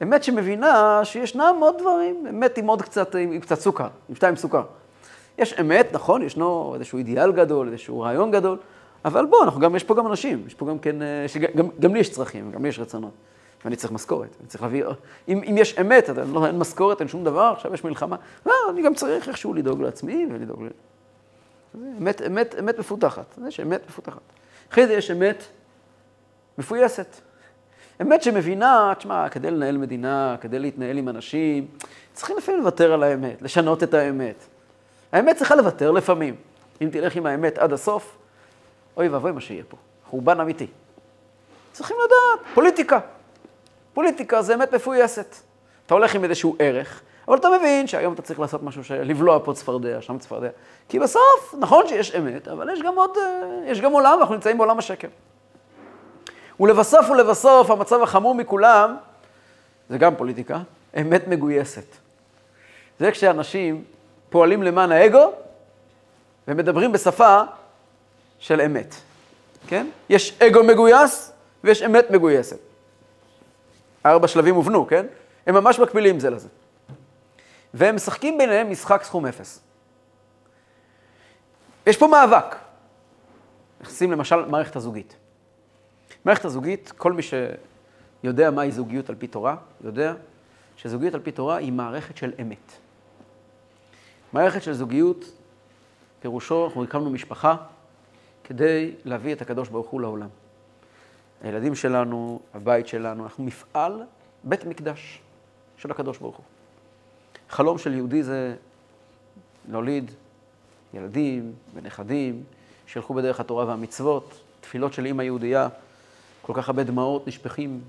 אמת 0.04 0.24
שמבינה 0.24 1.02
שישנם 1.04 1.56
עוד 1.60 1.76
דברים, 1.80 2.28
אמת 2.30 2.58
עם 2.58 2.68
עוד 2.68 2.82
קצת, 2.82 3.16
עם 3.16 3.40
קצת 3.40 3.60
סוכר, 3.60 3.90
עם 4.10 4.16
שתיים 4.16 4.36
סוכר. 4.36 4.64
יש 5.38 5.54
אמת, 5.54 5.88
נכון, 5.92 6.22
ישנו 6.22 6.76
איזשהו 6.76 6.98
אידיאל 6.98 7.32
גדול, 7.32 7.68
איזשהו 7.68 8.00
רעיון 8.00 8.32
גדול, 8.32 8.58
אבל 9.06 9.26
בוא, 9.26 9.44
אנחנו 9.44 9.60
גם, 9.60 9.76
יש 9.76 9.84
פה 9.84 9.96
גם 9.96 10.08
אנשים, 10.08 10.44
יש 10.48 10.54
פה 10.54 10.66
גם 10.66 10.80
כן, 10.80 11.02
אה, 11.02 11.28
שגם, 11.28 11.68
גם 11.80 11.94
לי 11.94 12.00
יש 12.00 12.10
צרכים, 12.10 12.52
גם 12.52 12.64
לי 12.64 12.70
יש 12.70 12.80
רצונות. 12.80 13.12
ואני 13.66 13.76
צריך 13.76 13.94
משכורת, 13.94 14.36
אני 14.40 14.48
צריך 14.48 14.64
להביא, 14.64 14.84
אם, 15.28 15.42
אם 15.50 15.56
יש 15.58 15.80
אמת, 15.80 16.10
אתה, 16.10 16.24
לא, 16.26 16.48
אין 16.48 16.58
משכורת, 16.60 17.00
אין 17.00 17.08
שום 17.08 17.24
דבר, 17.24 17.54
עכשיו 17.56 17.74
יש 17.74 17.84
מלחמה, 17.84 18.16
לא, 18.46 18.54
אני 18.70 18.82
גם 18.82 18.94
צריך 18.94 19.28
איכשהו 19.28 19.54
לדאוג 19.54 19.82
לעצמי 19.82 20.28
ולדאוג 20.32 20.64
ל... 20.64 20.68
אמת, 21.98 22.22
אמת, 22.22 22.56
אמת 22.60 22.80
מפותחת, 22.80 23.38
יש 23.48 23.60
אמת 23.60 23.82
מפותחת. 23.90 24.22
אחרי 24.72 24.88
זה 24.88 24.94
יש 24.94 25.12
אמת 25.12 25.44
מפויסת. 26.58 27.16
אמת 28.02 28.24
שמבינה, 28.24 28.94
תשמע, 28.98 29.30
כדי 29.30 29.52
לנהל 29.52 29.78
מדינה, 29.78 30.36
כדי 30.42 30.60
להתנהל 30.60 30.98
עם 30.98 31.10
אנשים, 31.10 31.68
צריכים 32.14 32.38
לפעמים 32.38 32.62
לוותר 32.62 32.94
על 32.94 33.04
האמת, 33.04 33.42
לשנות 33.42 33.84
את 33.84 33.94
האמת. 33.94 34.36
האמת 35.12 35.36
צריכה 35.36 35.56
לוותר 35.56 35.92
לפעמים. 35.92 36.36
אם 36.82 36.90
תלך 36.92 37.16
עם 37.16 37.26
האמת 37.26 37.58
עד 37.58 37.74
הסוף, 37.74 38.18
אוי 38.98 39.08
ואבוי 39.08 39.32
מה 39.32 39.42
שיהיה 39.42 39.64
פה, 39.70 39.78
חורבן 40.10 40.40
אמיתי. 40.40 40.68
צריכים 41.72 41.98
לדעת, 42.06 42.48
פוליטיקה. 42.54 43.00
פוליטיקה 43.94 44.42
זה 44.42 44.56
אמת 44.56 44.74
מפויסת. 44.74 45.36
אתה 45.86 45.94
הולך 45.94 46.16
עם 46.16 46.24
איזשהו 46.24 46.56
ערך, 46.60 47.02
אבל 47.28 47.38
אתה 47.38 47.48
מבין 47.60 47.88
שהיום 47.88 48.14
אתה 48.14 48.22
צריך 48.22 48.40
לעשות 48.40 48.64
משהו, 48.64 48.82
לבלוע 48.90 49.40
פה 49.44 49.54
צפרדע, 49.54 50.02
שם 50.02 50.18
צפרדע. 50.18 50.50
כי 50.90 51.00
בסוף, 51.00 51.56
נכון 51.60 51.88
שיש 51.88 52.16
אמת, 52.16 52.48
אבל 52.48 52.70
יש 52.74 52.82
גם 52.82 52.96
עוד, 52.96 53.18
אה, 53.18 53.72
יש 53.72 53.82
גם 53.82 53.92
עולם, 53.92 54.18
אנחנו 54.20 54.36
נמצאים 54.36 54.58
בעולם 54.58 54.78
השקר. 54.78 55.08
ולבסוף 56.60 57.10
ולבסוף, 57.10 57.72
המצב 57.72 58.02
החמור 58.02 58.36
מכולם, 58.36 58.96
זה 59.90 59.98
גם 59.98 60.16
פוליטיקה, 60.16 60.60
אמת 61.02 61.28
מגויסת. 61.28 61.96
זה 63.00 63.12
כשאנשים 63.12 63.84
פועלים 64.30 64.64
למען 64.64 64.92
האגו 64.92 65.32
ומדברים 66.48 66.92
בשפה 66.92 67.42
של 68.40 68.62
אמת, 68.62 68.96
כן? 69.68 69.88
יש 70.10 70.42
אגו 70.42 70.64
מגויס 70.64 71.32
ויש 71.64 71.82
אמת 71.82 72.12
מגויסת. 72.12 72.60
ארבע 74.06 74.28
שלבים 74.28 74.56
הובנו, 74.56 74.88
כן? 74.88 75.06
הם 75.48 75.56
ממש 75.56 75.80
מקבילים 75.80 76.20
זה 76.20 76.30
לזה. 76.30 76.48
והם 77.74 77.96
משחקים 77.96 78.38
ביניהם 78.38 78.72
משחק 78.72 79.04
סכום 79.04 79.26
אפס. 79.26 79.60
יש 81.88 81.98
פה 81.98 82.08
מאבק. 82.08 82.56
נכנסים 83.82 84.12
למשל 84.12 84.46
מערכת 84.46 84.76
הזוגית. 84.76 85.16
מערכת 86.26 86.46
הזוגית, 86.46 86.92
כל 86.98 87.14
מי 87.14 87.22
שיודע 88.24 88.52
מהי 88.52 88.72
זוגיות 88.72 89.10
על 89.10 89.16
פי 89.16 89.28
תורה, 89.28 89.56
יודע 89.82 90.14
שזוגיות 90.76 91.14
על 91.14 91.20
פי 91.20 91.32
תורה 91.32 91.56
היא 91.56 91.72
מערכת 91.72 92.18
של 92.18 92.34
אמת. 92.42 92.72
מערכת 94.34 94.64
של 94.64 94.74
זוגיות, 94.74 95.26
פירושו, 96.20 96.66
אנחנו 96.66 96.84
הקמנו 96.84 97.10
משפחה 97.10 97.56
כדי 98.48 98.92
להביא 99.06 99.34
את 99.34 99.42
הקדוש 99.42 99.70
ברוך 99.70 99.88
הוא 99.88 100.02
לעולם. 100.02 100.28
הילדים 101.42 101.76
שלנו, 101.76 102.40
הבית 102.54 102.88
שלנו, 102.88 103.24
אנחנו 103.24 103.44
מפעל 103.44 104.04
בית 104.44 104.66
מקדש 104.66 105.22
של 105.78 105.92
הקדוש 105.92 106.18
ברוך 106.18 106.38
הוא. 106.38 106.46
חלום 107.50 107.78
של 107.78 107.94
יהודי 107.94 108.24
זה 108.24 108.56
להוליד 109.70 110.12
ילדים 110.94 111.54
ונכדים 111.74 112.44
שילכו 112.88 113.14
בדרך 113.14 113.40
התורה 113.40 113.66
והמצוות, 113.66 114.40
תפילות 114.62 114.94
של 114.94 115.06
אימא 115.06 115.22
יהודייה 115.22 115.68
כל 116.42 116.54
כך 116.56 116.70
הרבה 116.70 116.84
דמעות 116.84 117.28
נשפכים 117.28 117.82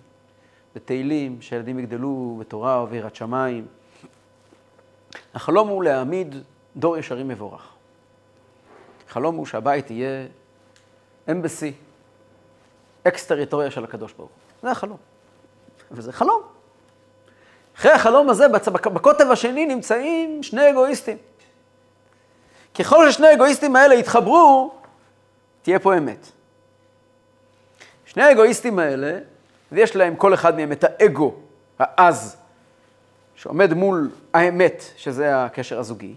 בתהילים, 0.75 1.42
שהילדים 1.42 1.79
יגדלו 1.79 2.37
בתורה 2.40 2.83
וביראת 2.83 3.16
שמיים. 3.16 3.66
החלום 5.35 5.68
הוא 5.68 5.85
להעמיד 5.85 6.35
דור 6.77 6.97
ישרים 6.97 7.29
מבורך. 7.29 7.75
החלום 9.09 9.37
הוא 9.37 9.47
שהבית 9.47 9.90
יהיה 9.90 10.27
embassy, 11.31 11.72
אקס-טריטוריה 13.09 13.71
של 13.71 13.85
הקדוש 13.85 14.12
ברוך 14.12 14.31
הוא. 14.31 14.62
זה 14.62 14.71
החלום. 14.71 14.97
וזה 15.91 16.12
חלום. 16.12 16.43
אחרי 17.77 17.93
החלום 17.93 18.31
הזה, 18.31 18.47
בקוטב 18.93 19.31
השני 19.31 19.67
נמצאים 19.67 20.43
שני 20.43 20.71
אגואיסטים. 20.71 21.17
ככל 22.79 23.11
ששני 23.11 23.27
האגואיסטים 23.27 23.77
האלה 23.77 23.95
יתחברו, 23.95 24.75
תהיה 25.62 25.79
פה 25.79 25.99
אמת. 25.99 26.27
שני 28.05 28.23
האגואיסטים 28.23 28.79
האלה, 28.79 29.19
ויש 29.73 29.97
להם 29.97 30.17
כל 30.17 30.35
אחד 30.35 30.57
מהם 30.57 30.73
את 30.73 30.85
האגו 30.85 31.35
העז, 31.79 32.37
שעומד 33.35 33.75
מול 33.75 34.11
האמת, 34.35 34.85
שזה 34.97 35.45
הקשר 35.45 35.79
הזוגי, 35.79 36.14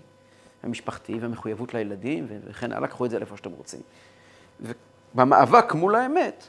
המשפחתי 0.63 1.19
והמחויבות 1.19 1.73
לילדים 1.73 2.27
וכן 2.47 2.71
הלאה, 2.71 2.87
קחו 2.87 3.05
את 3.05 3.11
זה 3.11 3.19
לאיפה 3.19 3.37
שאתם 3.37 3.51
רוצים. 3.51 3.81
ובמאבק 5.15 5.73
מול 5.73 5.95
האמת, 5.95 6.47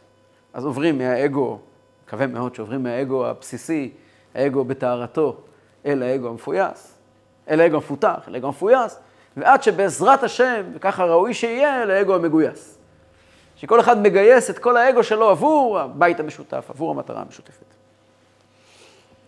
אז 0.52 0.64
עוברים 0.64 0.98
מהאגו, 0.98 1.58
מקווה 2.06 2.26
מאוד 2.26 2.54
שעוברים 2.54 2.82
מהאגו 2.82 3.26
הבסיסי, 3.26 3.92
האגו 4.34 4.64
בטהרתו, 4.64 5.36
אל 5.86 6.02
האגו 6.02 6.28
המפויס, 6.28 6.94
אל 7.48 7.60
האגו 7.60 7.76
המפותח, 7.76 8.28
אל 8.28 8.34
האגו 8.34 8.46
המפויס, 8.46 8.98
ועד 9.36 9.62
שבעזרת 9.62 10.22
השם, 10.22 10.64
וככה 10.74 11.04
ראוי 11.04 11.34
שיהיה, 11.34 11.84
לאגו 11.84 12.14
המגויס. 12.14 12.78
שכל 13.56 13.80
אחד 13.80 13.98
מגייס 13.98 14.50
את 14.50 14.58
כל 14.58 14.76
האגו 14.76 15.02
שלו 15.02 15.28
עבור 15.28 15.78
הבית 15.80 16.20
המשותף, 16.20 16.66
עבור 16.68 16.90
המטרה 16.90 17.20
המשותפת. 17.20 17.64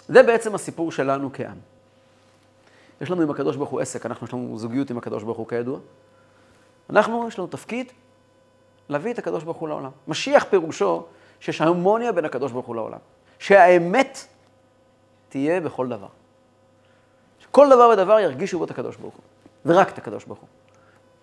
זה 0.08 0.22
בעצם 0.22 0.54
הסיפור 0.54 0.92
שלנו 0.92 1.30
כעם. 1.32 1.56
יש 3.00 3.10
לנו 3.10 3.22
עם 3.22 3.30
הקדוש 3.30 3.56
ברוך 3.56 3.70
הוא 3.70 3.80
עסק, 3.80 4.06
אנחנו, 4.06 4.26
יש 4.26 4.32
לנו 4.32 4.58
זוגיות 4.58 4.90
עם 4.90 4.98
הקדוש 4.98 5.22
ברוך 5.22 5.38
הוא 5.38 5.48
כידוע. 5.48 5.78
אנחנו, 6.90 7.28
יש 7.28 7.38
לנו 7.38 7.48
תפקיד 7.48 7.92
להביא 8.88 9.12
את 9.12 9.18
הקדוש 9.18 9.44
ברוך 9.44 9.56
הוא 9.56 9.68
לעולם. 9.68 9.90
משיח 10.08 10.44
פירושו 10.50 11.04
שיש 11.40 11.60
הרמוניה 11.60 12.12
בין 12.12 12.24
הקדוש 12.24 12.52
ברוך 12.52 12.66
הוא 12.66 12.76
לעולם. 12.76 12.98
שהאמת 13.38 14.26
תהיה 15.28 15.60
בכל 15.60 15.88
דבר. 15.88 16.06
כל 17.50 17.70
דבר 17.70 17.88
ודבר 17.92 18.20
ירגישו 18.20 18.58
בו 18.58 18.64
את 18.64 18.70
הקדוש 18.70 18.96
ברוך 18.96 19.14
הוא, 19.14 19.22
ורק 19.66 19.88
את 19.88 19.98
הקדוש 19.98 20.24
ברוך 20.24 20.38
הוא. 20.38 20.48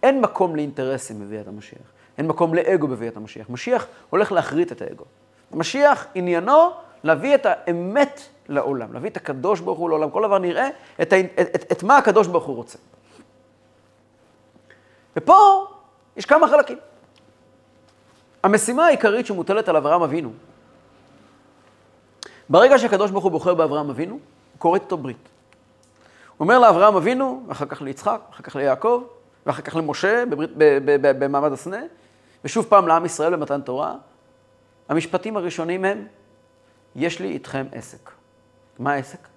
אין 0.04 0.22
מקום 0.22 0.56
לאינטרסים 0.56 1.20
בביאת 1.20 1.48
המשיח, 1.48 1.92
אין 2.18 2.28
מקום 2.28 2.54
לאגו 2.54 2.88
בביאת 2.88 3.18
המשיח. 3.18 3.50
משיח 3.50 3.88
הולך 4.10 4.32
להכרית 4.32 4.72
את 4.72 4.82
האגו. 4.82 5.04
משיח 5.52 6.08
עניינו 6.16 6.70
להביא 7.04 7.36
את 7.36 7.46
האמת 7.46 8.22
לעולם, 8.50 8.94
להביא 8.94 9.10
את 9.10 9.18
הקדוש 9.18 9.60
ברוך 9.60 9.80
הוא 9.80 9.90
לעולם. 9.90 10.12
כל 10.12 10.24
דבר 10.24 10.38
נראה 10.38 10.70
את. 11.02 11.14
את, 11.14 11.56
את, 11.56 11.72
את 11.72 11.84
מה 11.84 11.98
הקדוש 11.98 12.28
ברוך 12.28 12.46
הוא 12.46 12.56
רוצה. 12.56 12.78
ופה 15.18 15.68
יש 16.18 16.26
כמה 16.26 16.48
חלקים. 16.48 16.78
המשימה 18.44 18.86
העיקרית 18.86 19.26
שמוטלת 19.26 19.70
על 19.70 19.76
אברהם 19.76 20.02
אבינו, 20.02 20.32
ברגע 22.50 22.80
שהקדוש 22.80 23.12
ברוך 23.12 23.24
הוא 23.24 23.32
בוחר 23.32 23.54
באברהם 23.54 23.90
אבינו, 23.90 24.14
הוא 24.14 24.22
כורת 24.58 24.82
איתו 24.82 24.98
ברית. 24.98 25.30
הוא 26.38 26.46
אומר 26.46 26.60
לאברהם 26.60 26.96
אבינו, 26.96 27.44
ואחר 27.48 27.66
כך 27.66 27.82
ליצחק, 27.82 28.22
אחר 28.30 28.44
כך 28.44 28.56
ליעקב, 28.56 29.04
ואחר 29.46 29.62
כך 29.62 29.76
למשה 29.76 30.24
בברית, 30.30 30.50
במעמד 31.02 31.52
הסנה, 31.52 31.82
ושוב 32.46 32.66
פעם 32.70 32.88
לעם 32.88 33.06
ישראל 33.06 33.36
במתן 33.36 33.62
תורה. 33.62 33.96
המשפטים 34.90 35.38
הראשונים 35.38 35.86
הם, 35.86 36.08
יש 36.96 37.20
לי 37.20 37.28
איתכם 37.28 37.66
עסק. 37.72 38.12
מה 38.80 38.94
העסק? 38.94 39.28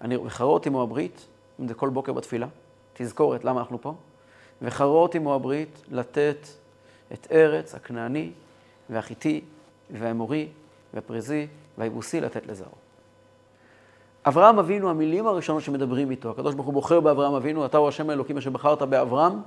אני 0.00 0.16
וחרות 0.16 0.66
עמו 0.66 0.82
הברית, 0.82 1.26
אם 1.60 1.68
זה 1.68 1.74
כל 1.74 1.88
בוקר 1.88 2.12
בתפילה, 2.12 2.46
תזכורת 2.92 3.44
למה 3.44 3.60
אנחנו 3.60 3.80
פה, 3.80 3.94
וחרות 4.62 5.14
עמו 5.14 5.34
הברית 5.34 5.82
לתת 5.90 6.46
את 7.12 7.26
ארץ 7.32 7.74
הכנעני 7.74 8.30
והחיטי 8.90 9.40
והאמורי 9.90 10.48
והפריזי 10.94 11.46
והיבוסי 11.78 12.20
לתת 12.20 12.46
לזרעו. 12.46 12.72
אברהם 14.26 14.58
אבינו, 14.58 14.90
המילים 14.90 15.26
הראשונות 15.26 15.62
שמדברים 15.62 16.10
איתו, 16.10 16.30
הקדוש 16.30 16.54
ברוך 16.54 16.66
הוא 16.66 16.74
בוחר 16.74 17.00
באברהם 17.00 17.34
אבינו, 17.34 17.66
אתה 17.66 17.78
הוא 17.78 17.88
השם 17.88 18.10
האלוקים 18.10 18.36
אשר 18.38 18.50
בחרת 18.50 18.82
באברהם, 18.82 19.40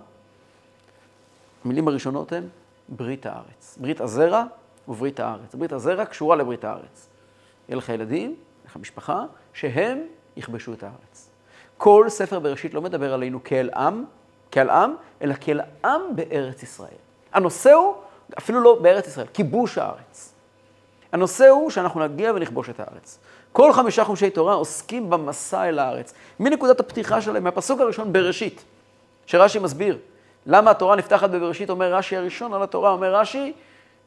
המילים 1.65 1.87
הראשונות 1.87 2.31
הן 2.31 2.43
ברית 2.89 3.25
הארץ. 3.25 3.77
ברית 3.81 4.01
הזרע 4.01 4.43
וברית 4.87 5.19
הארץ. 5.19 5.55
ברית 5.55 5.71
הזרע 5.71 6.05
קשורה 6.05 6.35
לברית 6.35 6.63
הארץ. 6.63 7.09
יהיה 7.69 7.77
לך 7.77 7.89
ילדים, 7.89 8.29
יהיה 8.29 8.35
לך 8.65 8.77
משפחה, 8.77 9.23
שהם 9.53 9.99
יכבשו 10.37 10.73
את 10.73 10.83
הארץ. 10.83 11.29
כל 11.77 12.05
ספר 12.09 12.39
בראשית 12.39 12.73
לא 12.73 12.81
מדבר 12.81 13.13
עלינו 13.13 13.43
כאל 13.43 13.69
עם, 13.69 14.03
כאל 14.51 14.69
עם, 14.69 14.93
אלא 15.21 15.33
כאל 15.41 15.61
עם 15.85 16.01
בארץ 16.15 16.63
ישראל. 16.63 17.10
הנושא 17.33 17.71
הוא, 17.71 17.93
אפילו 18.37 18.61
לא 18.61 18.77
בארץ 18.81 19.07
ישראל, 19.07 19.27
כיבוש 19.33 19.77
הארץ. 19.77 20.33
הנושא 21.11 21.47
הוא 21.47 21.69
שאנחנו 21.69 21.99
נגיע 22.07 22.31
ונכבוש 22.35 22.69
את 22.69 22.79
הארץ. 22.79 23.19
כל 23.51 23.73
חמישה 23.73 24.03
חומשי 24.03 24.29
תורה 24.29 24.53
עוסקים 24.53 25.09
במסע 25.09 25.69
אל 25.69 25.79
הארץ. 25.79 26.13
מנקודת 26.39 26.79
הפתיחה 26.79 27.21
שלהם, 27.21 27.43
מהפסוק 27.43 27.81
הראשון 27.81 28.13
בראשית, 28.13 28.63
שרש"י 29.25 29.59
מסביר. 29.59 29.97
למה 30.45 30.71
התורה 30.71 30.95
נפתחת 30.95 31.29
בבראשית, 31.29 31.69
אומר 31.69 31.93
רש"י 31.93 32.17
הראשון 32.17 32.53
על 32.53 32.63
התורה, 32.63 32.91
אומר 32.91 33.15
רש"י, 33.15 33.53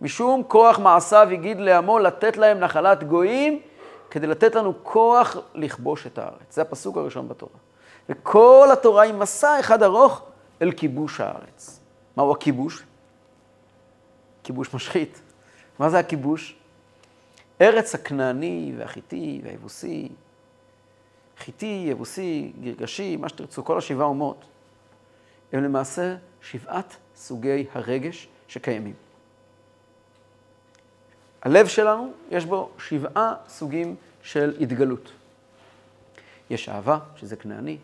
משום 0.00 0.42
כוח 0.48 0.78
מעשיו 0.78 1.28
הגיד 1.32 1.60
לעמו 1.60 1.98
לתת 1.98 2.36
להם 2.36 2.60
נחלת 2.60 3.04
גויים, 3.04 3.60
כדי 4.10 4.26
לתת 4.26 4.54
לנו 4.54 4.72
כוח 4.82 5.36
לכבוש 5.54 6.06
את 6.06 6.18
הארץ. 6.18 6.54
זה 6.54 6.62
הפסוק 6.62 6.96
הראשון 6.96 7.28
בתורה. 7.28 7.58
וכל 8.08 8.68
התורה 8.72 9.02
היא 9.02 9.14
מסע 9.14 9.60
אחד 9.60 9.82
ארוך 9.82 10.22
אל 10.62 10.72
כיבוש 10.72 11.20
הארץ. 11.20 11.80
מהו 12.16 12.32
הכיבוש? 12.32 12.82
כיבוש 14.44 14.74
משחית. 14.74 15.20
מה 15.78 15.90
זה 15.90 15.98
הכיבוש? 15.98 16.56
ארץ 17.60 17.94
הכנעני 17.94 18.72
והחיטי 18.76 19.40
והיבוסי, 19.44 20.08
חיטי, 21.38 21.86
יבוסי, 21.88 22.52
גרגשי, 22.62 23.16
מה 23.16 23.28
שתרצו, 23.28 23.64
כל 23.64 23.78
השבעה 23.78 24.06
אומות, 24.06 24.44
הם 25.52 25.64
למעשה 25.64 26.16
שבעת 26.42 26.96
סוגי 27.16 27.66
הרגש 27.72 28.28
שקיימים. 28.48 28.94
הלב 31.42 31.66
שלנו, 31.66 32.12
יש 32.30 32.44
בו 32.44 32.70
שבעה 32.78 33.34
סוגים 33.48 33.96
של 34.22 34.56
התגלות. 34.60 35.12
יש 36.50 36.68
אהבה, 36.68 36.98
שזה 37.16 37.36
כנעני, 37.36 37.78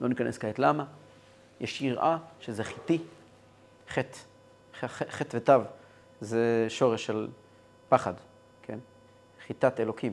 לא 0.00 0.08
ניכנס 0.08 0.38
כעת 0.38 0.58
למה. 0.58 0.84
יש 1.60 1.82
יראה, 1.82 2.16
שזה 2.40 2.64
חיטי, 2.64 2.98
חטא, 3.88 4.18
חטא 4.88 5.36
ותו, 5.36 5.52
זה 6.20 6.66
שורש 6.68 7.06
של 7.06 7.28
פחד, 7.88 8.14
כן? 8.62 8.78
חיטת 9.46 9.80
אלוקים. 9.80 10.12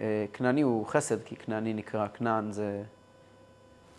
אה, 0.00 0.24
כנעני 0.32 0.60
הוא 0.60 0.86
חסד, 0.86 1.22
כי 1.22 1.36
כנעני 1.36 1.74
נקרא, 1.74 2.08
כנען 2.08 2.52
זה, 2.52 2.82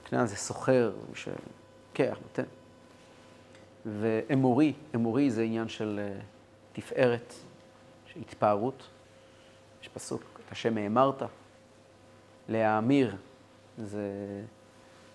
כנען 0.06 0.26
זה 0.26 0.36
סוחר, 0.36 0.94
שלוקח, 1.14 2.18
נותן. 2.22 2.44
ואמורי, 3.86 4.74
אמורי 4.96 5.32
זה 5.32 5.42
עניין 5.42 5.68
של 5.68 6.00
אה, 6.04 6.20
תפארת, 6.74 7.34
של 8.06 8.20
התפארות. 8.20 8.88
יש 9.82 9.88
פסוק, 9.88 10.24
את 10.46 10.52
השם 10.52 10.78
האמרת. 10.78 11.24
להאמיר 12.50 13.16
זה 13.78 14.12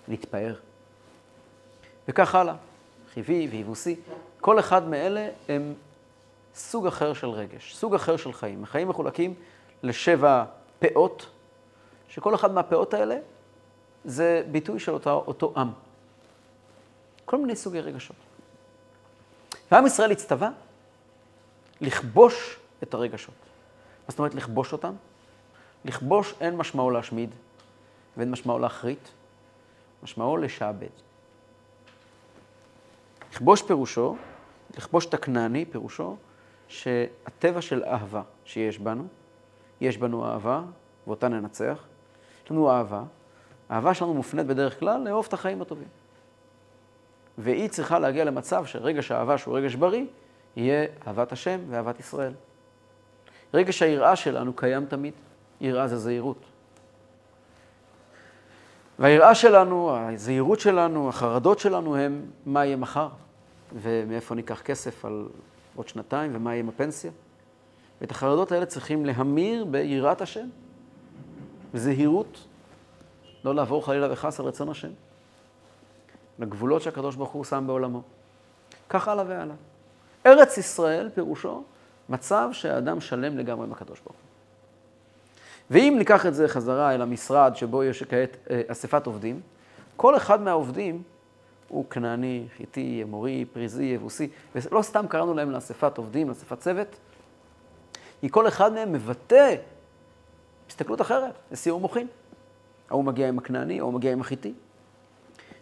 להתפאר. 0.08 0.54
וכך 2.08 2.34
הלאה, 2.34 2.54
חיבי 3.16 3.48
ויבוסי. 3.50 3.96
כל 4.40 4.58
אחד 4.58 4.88
מאלה 4.88 5.28
הם 5.48 5.74
סוג 6.54 6.86
אחר 6.86 7.12
של 7.12 7.28
רגש, 7.28 7.74
סוג 7.74 7.94
אחר 7.94 8.16
של 8.16 8.32
חיים. 8.32 8.64
החיים 8.64 8.88
מחולקים 8.88 9.34
לשבע 9.82 10.44
פאות, 10.78 11.26
שכל 12.08 12.34
אחד 12.34 12.52
מהפאות 12.52 12.94
האלה 12.94 13.16
זה 14.04 14.42
ביטוי 14.50 14.80
של 14.80 14.92
אותו, 14.92 15.24
אותו 15.26 15.52
עם. 15.56 15.70
כל 17.24 17.38
מיני 17.38 17.56
סוגי 17.56 17.80
רגשות. 17.80 18.16
ועם 19.72 19.86
ישראל 19.86 20.10
הצטווה 20.10 20.50
לכבוש 21.80 22.56
את 22.82 22.94
הרגשות. 22.94 23.34
מה 24.06 24.10
זאת 24.10 24.18
אומרת 24.18 24.34
לכבוש 24.34 24.72
אותם? 24.72 24.94
לכבוש 25.84 26.34
אין 26.40 26.56
משמעו 26.56 26.90
להשמיד 26.90 27.30
ואין 28.16 28.30
משמעו 28.30 28.58
להחריט, 28.58 29.08
משמעו 30.02 30.36
לשעבד. 30.36 31.06
לכבוש 33.36 33.62
פירושו, 33.62 34.16
לכבוש 34.76 35.06
את 35.06 35.14
הכנעני 35.14 35.64
פירושו 35.64 36.16
שהטבע 36.68 37.60
של 37.60 37.84
אהבה 37.84 38.22
שיש 38.44 38.78
בנו, 38.78 39.04
יש 39.80 39.98
בנו 39.98 40.26
אהבה, 40.26 40.62
ואותה 41.06 41.28
ננצח. 41.28 41.84
יש 42.44 42.50
לנו 42.50 42.70
אהבה, 42.70 43.02
האהבה 43.68 43.94
שלנו 43.94 44.14
מופנית 44.14 44.46
בדרך 44.46 44.80
כלל 44.80 45.00
לאהוב 45.04 45.24
את 45.28 45.32
החיים 45.32 45.62
הטובים. 45.62 45.88
והיא 47.38 47.68
צריכה 47.68 47.98
להגיע 47.98 48.24
למצב 48.24 48.66
שרגש 48.66 49.10
האהבה, 49.10 49.38
שהוא 49.38 49.56
רגש 49.56 49.74
בריא, 49.74 50.04
יהיה 50.56 50.86
אהבת 51.06 51.32
השם 51.32 51.60
ואהבת 51.68 52.00
ישראל. 52.00 52.32
רגש 53.54 53.82
היראה 53.82 54.16
שלנו 54.16 54.52
קיים 54.52 54.86
תמיד. 54.86 55.14
יראה 55.60 55.88
זה 55.88 55.96
זהירות. 55.96 56.44
והיראה 58.98 59.34
שלנו, 59.34 59.96
הזהירות 59.96 60.60
שלנו, 60.60 61.08
החרדות 61.08 61.58
שלנו 61.58 61.96
הם 61.96 62.26
מה 62.46 62.64
יהיה 62.64 62.76
מחר, 62.76 63.08
ומאיפה 63.72 64.34
ניקח 64.34 64.60
כסף 64.60 65.04
על 65.04 65.28
עוד 65.76 65.88
שנתיים, 65.88 66.30
ומה 66.34 66.50
יהיה 66.50 66.60
עם 66.60 66.68
הפנסיה. 66.68 67.10
ואת 68.00 68.10
החרדות 68.10 68.52
האלה 68.52 68.66
צריכים 68.66 69.06
להמיר 69.06 69.64
ביראת 69.64 70.20
השם, 70.20 70.48
בזהירות, 71.74 72.46
לא 73.44 73.54
לעבור 73.54 73.86
חלילה 73.86 74.12
וחס 74.12 74.40
על 74.40 74.46
רצון 74.46 74.68
השם. 74.68 74.90
לגבולות 76.38 76.82
שהקדוש 76.82 77.16
ברוך 77.16 77.30
הוא 77.30 77.44
שם 77.44 77.64
בעולמו. 77.66 78.02
כך 78.88 79.08
הלאה 79.08 79.24
והלאה. 79.28 79.54
ארץ 80.26 80.58
ישראל 80.58 81.10
פירושו 81.14 81.62
מצב 82.08 82.48
שהאדם 82.52 83.00
שלם 83.00 83.38
לגמרי 83.38 83.66
עם 83.66 83.72
הקדוש 83.72 84.00
ברוך 84.00 84.16
הוא. 84.16 84.26
ואם 85.70 85.94
ניקח 85.98 86.26
את 86.26 86.34
זה 86.34 86.48
חזרה 86.48 86.94
אל 86.94 87.02
המשרד 87.02 87.56
שבו 87.56 87.84
יש 87.84 88.02
כעת 88.02 88.36
אה, 88.50 88.62
אספת 88.68 89.06
עובדים, 89.06 89.40
כל 89.96 90.16
אחד 90.16 90.40
מהעובדים 90.40 91.02
הוא 91.68 91.84
כנעני, 91.90 92.46
חיטי, 92.56 93.00
אמורי, 93.02 93.44
פריזי, 93.52 93.84
יבוסי, 93.84 94.28
ולא 94.54 94.82
סתם 94.82 95.06
קראנו 95.08 95.34
להם 95.34 95.50
לאספת 95.50 95.98
עובדים, 95.98 96.28
לאספת 96.28 96.60
צוות, 96.60 96.96
כי 98.20 98.28
כל 98.30 98.48
אחד 98.48 98.72
מהם 98.72 98.92
מבטא 98.92 99.54
הסתכלות 100.68 101.00
אחרת, 101.00 101.34
לסיום 101.50 101.82
מוחין. 101.82 102.06
ההוא 102.90 103.04
מגיע 103.04 103.28
עם 103.28 103.38
הכנעני, 103.38 103.80
ההוא 103.80 103.92
מגיע 103.92 104.12
עם 104.12 104.20
החיטי. 104.20 104.54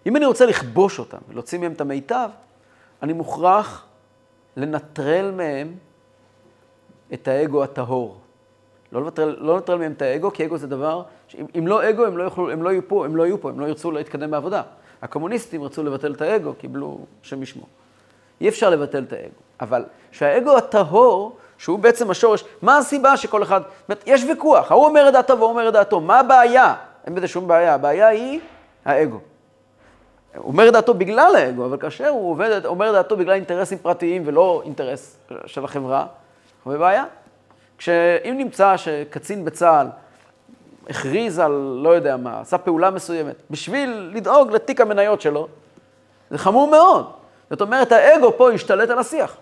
אם 0.06 0.16
אני 0.16 0.26
רוצה 0.26 0.46
לכבוש 0.46 0.98
אותם 0.98 1.18
ולהוציא 1.28 1.58
מהם 1.58 1.72
את 1.72 1.80
המיטב, 1.80 2.30
אני 3.02 3.12
מוכרח 3.12 3.86
לנטרל 4.56 5.30
מהם 5.30 5.74
את 7.12 7.28
האגו 7.28 7.64
הטהור. 7.64 8.20
לא 8.92 9.02
לנטרל, 9.02 9.36
לא 9.38 9.54
לנטרל 9.54 9.78
מהם 9.78 9.92
את 9.92 10.02
האגו, 10.02 10.32
כי 10.32 10.44
אגו 10.44 10.58
זה 10.58 10.66
דבר, 10.66 11.02
אם 11.58 11.66
לא 11.66 11.90
אגו, 11.90 12.04
הם 12.04 12.16
לא, 12.16 12.22
יוכלו, 12.22 12.50
הם 12.50 12.62
לא 12.62 12.70
יהיו 12.70 12.88
פה, 12.88 13.04
הם 13.04 13.16
לא 13.16 13.22
יהיו 13.22 13.40
פה, 13.40 13.50
הם 13.50 13.60
לא 13.60 13.66
ירצו 13.66 13.90
להתקדם 13.90 14.30
בעבודה. 14.30 14.62
הקומוניסטים 15.04 15.62
רצו 15.62 15.82
לבטל 15.82 16.12
את 16.12 16.22
האגו, 16.22 16.54
קיבלו 16.54 16.98
שם 17.22 17.42
ישמו. 17.42 17.64
אי 18.40 18.48
אפשר 18.48 18.70
לבטל 18.70 19.04
את 19.08 19.12
האגו, 19.12 19.40
אבל 19.60 19.84
שהאגו 20.12 20.56
הטהור, 20.56 21.36
שהוא 21.58 21.78
בעצם 21.78 22.10
השורש. 22.10 22.44
מה 22.62 22.78
הסיבה 22.78 23.16
שכל 23.16 23.42
אחד, 23.42 23.60
זאת 23.62 23.88
אומרת, 23.88 24.02
יש 24.06 24.24
ויכוח, 24.24 24.70
ההוא 24.70 24.84
אומר 24.84 25.08
את 25.08 25.12
דעתו 25.12 25.38
והוא 25.38 25.50
אומר 25.50 25.68
את 25.68 25.72
דעתו, 25.72 26.00
מה 26.00 26.20
הבעיה? 26.20 26.74
אין 27.06 27.14
בזה 27.14 27.28
שום 27.28 27.48
בעיה, 27.48 27.74
הבעיה 27.74 28.08
היא 28.08 28.40
האגו. 28.84 29.20
הוא 30.36 30.52
אומר 30.52 30.68
את 30.68 30.72
דעתו 30.72 30.94
בגלל 30.94 31.36
האגו, 31.36 31.64
אבל 31.64 31.76
כאשר 31.76 32.08
הוא 32.08 32.30
עובד, 32.30 32.66
אומר 32.66 32.88
את 32.88 32.92
דעתו 32.92 33.16
בגלל 33.16 33.34
אינטרסים 33.34 33.78
פרטיים 33.78 34.22
ולא 34.26 34.62
אינטרס 34.64 35.16
של 35.46 35.64
החברה, 35.64 36.06
הוא 36.64 36.74
בבעיה. 36.74 37.04
כשאם 37.78 38.34
נמצא 38.38 38.76
שקצין 38.76 39.44
בצה"ל 39.44 39.86
הכריז 40.90 41.38
על, 41.38 41.52
לא 41.82 41.88
יודע 41.88 42.16
מה, 42.16 42.40
עשה 42.40 42.58
פעולה 42.58 42.90
מסוימת, 42.90 43.34
בשביל 43.50 44.10
לדאוג 44.14 44.52
לתיק 44.52 44.80
המניות 44.80 45.20
שלו, 45.20 45.48
זה 46.30 46.38
חמור 46.38 46.70
מאוד. 46.70 47.10
זאת 47.50 47.60
אומרת, 47.60 47.92
האגו 47.92 48.36
פה 48.36 48.52
השתלט 48.52 48.90
על 48.90 48.98
השיח. 48.98 49.36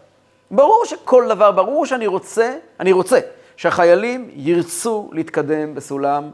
ברור 0.50 0.85
שכל 0.85 1.28
דבר, 1.28 1.50
ברור 1.50 1.87
שאני 1.87 2.07
רוצה, 2.07 2.57
אני 2.81 2.92
רוצה 2.92 3.18
שהחיילים 3.57 4.31
ירצו 4.35 5.11
להתקדם 5.12 5.74
בסולם, 5.74 6.31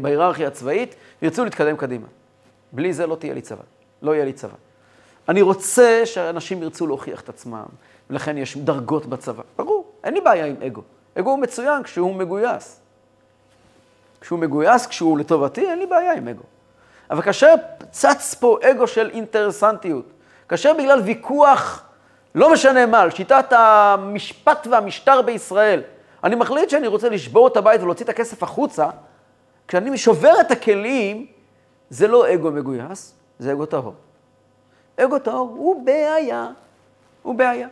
בהיררכיה 0.00 0.48
הצבאית, 0.48 0.94
וירצו 1.22 1.44
להתקדם 1.44 1.76
קדימה. 1.76 2.06
בלי 2.72 2.92
זה 2.92 3.06
לא 3.06 3.14
תהיה 3.14 3.34
לי 3.34 3.40
צבא, 3.40 3.62
לא 4.02 4.14
יהיה 4.14 4.24
לי 4.24 4.32
צבא. 4.32 4.54
אני 5.28 5.42
רוצה 5.42 6.02
שאנשים 6.04 6.62
ירצו 6.62 6.86
להוכיח 6.86 7.20
את 7.20 7.28
עצמם, 7.28 7.64
ולכן 8.10 8.38
יש 8.38 8.56
דרגות 8.56 9.06
בצבא. 9.06 9.42
ברור, 9.56 9.92
אין 10.04 10.14
לי 10.14 10.20
בעיה 10.20 10.46
עם 10.46 10.56
אגו. 10.66 10.82
אגו 11.18 11.30
הוא 11.30 11.38
מצוין 11.38 11.82
כשהוא 11.82 12.14
מגויס. 12.14 12.81
כשהוא 14.22 14.38
מגויס, 14.38 14.86
כשהוא 14.86 15.18
לטובתי, 15.18 15.70
אין 15.70 15.78
לי 15.78 15.86
בעיה 15.86 16.12
עם 16.12 16.28
אגו. 16.28 16.42
אבל 17.10 17.22
כאשר 17.22 17.54
צץ 17.90 18.34
פה 18.34 18.58
אגו 18.62 18.86
של 18.86 19.10
אינטרסנטיות, 19.12 20.04
כאשר 20.48 20.72
בגלל 20.74 21.00
ויכוח, 21.00 21.84
לא 22.34 22.52
משנה 22.52 22.86
מה, 22.86 23.00
על 23.00 23.10
שיטת 23.10 23.52
המשפט 23.52 24.66
והמשטר 24.70 25.22
בישראל, 25.22 25.82
אני 26.24 26.34
מחליט 26.34 26.70
שאני 26.70 26.86
רוצה 26.86 27.08
לשבור 27.08 27.48
את 27.48 27.56
הבית 27.56 27.80
ולהוציא 27.80 28.04
את 28.04 28.10
הכסף 28.10 28.42
החוצה, 28.42 28.88
כשאני 29.68 29.98
שובר 29.98 30.40
את 30.40 30.50
הכלים, 30.50 31.26
זה 31.90 32.08
לא 32.08 32.34
אגו 32.34 32.50
מגויס, 32.50 33.14
זה 33.38 33.52
אגו 33.52 33.66
טהור. 33.66 33.94
אגו 34.96 35.18
טהור 35.18 35.54
הוא 35.56 35.84
בעיה, 35.84 36.48
הוא 37.22 37.34
בעיה. 37.34 37.68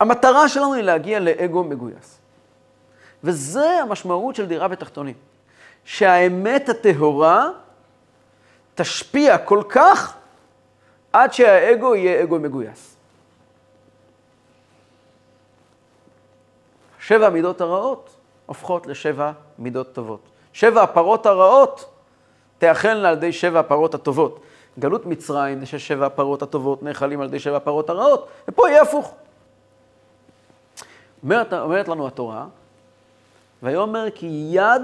המטרה 0.00 0.48
שלנו 0.48 0.74
היא 0.74 0.82
להגיע 0.82 1.20
לאגו 1.20 1.64
מגויס. 1.64 2.15
וזה 3.24 3.80
המשמעות 3.82 4.34
של 4.34 4.46
דירה 4.46 4.68
בתחתונים. 4.68 5.14
שהאמת 5.84 6.68
הטהורה 6.68 7.48
תשפיע 8.74 9.38
כל 9.38 9.62
כך 9.68 10.16
עד 11.12 11.32
שהאגו 11.32 11.94
יהיה 11.94 12.22
אגו 12.22 12.38
מגויס. 12.38 12.96
שבע 17.00 17.26
המידות 17.26 17.60
הרעות 17.60 18.16
הופכות 18.46 18.86
לשבע 18.86 19.32
מידות 19.58 19.92
טובות. 19.92 20.20
שבע 20.52 20.82
הפרות 20.82 21.26
הרעות 21.26 21.90
תאכלנה 22.58 23.08
על 23.08 23.16
ידי 23.16 23.32
שבע 23.32 23.60
הפרות 23.60 23.94
הטובות. 23.94 24.42
גלות 24.78 25.06
מצרים 25.06 25.60
זה 25.60 25.66
ששבע 25.66 26.06
הפרות 26.06 26.42
הטובות 26.42 26.82
נאכלים 26.82 27.20
על 27.20 27.26
ידי 27.28 27.38
שבע 27.38 27.56
הפרות 27.56 27.90
הרעות, 27.90 28.28
ופה 28.48 28.68
יהיה 28.68 28.82
הפוך. 28.82 29.14
אומרת, 31.22 31.52
אומרת 31.52 31.88
לנו 31.88 32.06
התורה, 32.06 32.46
ויאמר 33.62 34.06
כי 34.14 34.48
יד 34.50 34.82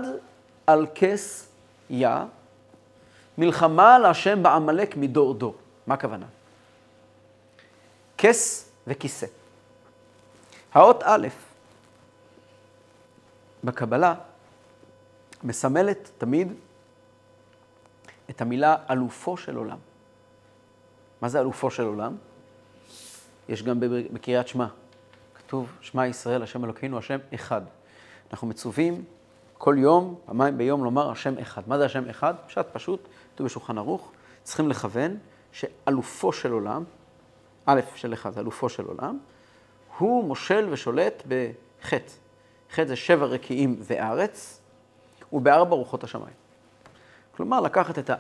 על 0.67 0.87
כס 0.95 1.49
יה, 1.91 2.25
מלחמה 3.39 3.99
להשם 3.99 4.43
בעמלק 4.43 4.97
מדור 4.97 5.35
דור. 5.35 5.55
מה 5.87 5.95
הכוונה? 5.95 6.27
כס 8.19 8.71
וכיסא. 8.87 9.27
האות 10.75 11.03
א' 11.03 11.29
בקבלה 13.65 14.15
מסמלת 15.45 16.11
תמיד 16.19 16.53
את 18.31 18.41
המילה 18.41 18.77
אלופו 18.91 19.37
של 19.37 19.57
עולם. 19.57 19.79
מה 21.21 21.29
זה 21.29 21.41
אלופו 21.41 21.71
של 21.71 21.83
עולם? 21.83 22.17
יש 23.49 23.63
גם 23.63 23.81
בקריאת 24.13 24.49
שמע. 24.49 24.67
כתוב, 25.35 25.73
שמע 25.81 26.07
ישראל, 26.07 26.43
השם 26.43 26.65
אלוקינו, 26.65 26.99
השם 26.99 27.19
אחד. 27.35 27.63
אנחנו 28.33 28.47
מצווים 28.47 29.05
כל 29.59 29.75
יום, 29.79 30.15
פעמיים 30.27 30.59
ביום, 30.59 30.85
לומר 30.85 31.11
השם 31.11 31.39
אחד. 31.39 31.63
מה 31.67 31.79
זה 31.79 31.85
השם 31.85 32.09
אחד? 32.09 32.35
פשט 32.47 32.67
פשוט, 32.73 33.09
כתוב 33.35 33.47
בשולחן 33.47 33.79
ערוך, 33.79 34.13
צריכים 34.43 34.69
לכוון 34.69 35.17
שאלופו 35.53 36.33
של 36.33 36.53
עולם, 36.53 36.85
א' 37.67 37.81
של 37.95 38.13
אחד, 38.13 38.39
אלופו 38.39 38.69
של 38.69 38.85
עולם, 38.85 39.19
הוא 39.99 40.25
מושל 40.25 40.69
ושולט 40.71 41.23
בחטא. 41.29 42.13
חטא 42.71 42.85
זה 42.85 42.97
שבע 42.97 43.27
רקיעים 43.27 43.77
וארץ, 43.81 44.61
ובארבע 45.33 45.77
רוחות 45.77 46.05
השמיים. 46.05 46.35
כלומר, 47.37 47.61
לקחת 47.61 47.99
את 47.99 48.11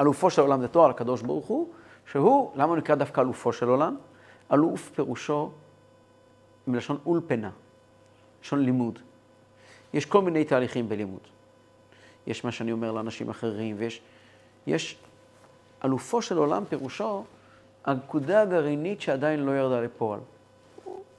אלופו 0.00 0.30
של 0.30 0.42
עולם, 0.42 0.60
זה 0.60 0.68
תואר 0.68 0.88
לקדוש 0.88 1.22
ברוך 1.22 1.46
הוא, 1.46 1.68
שהוא, 2.10 2.52
למה 2.54 2.64
הוא 2.64 2.76
נקרא 2.76 2.94
דווקא 2.94 3.20
אלופו 3.20 3.52
של 3.52 3.68
עולם? 3.68 3.96
אלוף 4.52 4.90
פירושו 4.94 5.50
מלשון 6.66 6.98
אולפנה, 7.06 7.50
לשון 8.42 8.64
לימוד. 8.64 8.98
יש 9.94 10.06
כל 10.06 10.22
מיני 10.22 10.44
תהליכים 10.44 10.88
בלימוד. 10.88 11.20
יש 12.26 12.44
מה 12.44 12.52
שאני 12.52 12.72
אומר 12.72 12.92
לאנשים 12.92 13.30
אחרים, 13.30 13.76
ויש... 13.78 14.00
יש... 14.66 14.98
אלופו 15.84 16.22
של 16.22 16.38
עולם 16.38 16.64
פירושו 16.68 17.24
הנקודה 17.84 18.42
הגרעינית 18.42 19.00
שעדיין 19.00 19.40
לא 19.40 19.58
ירדה 19.58 19.80
לפועל. 19.80 20.20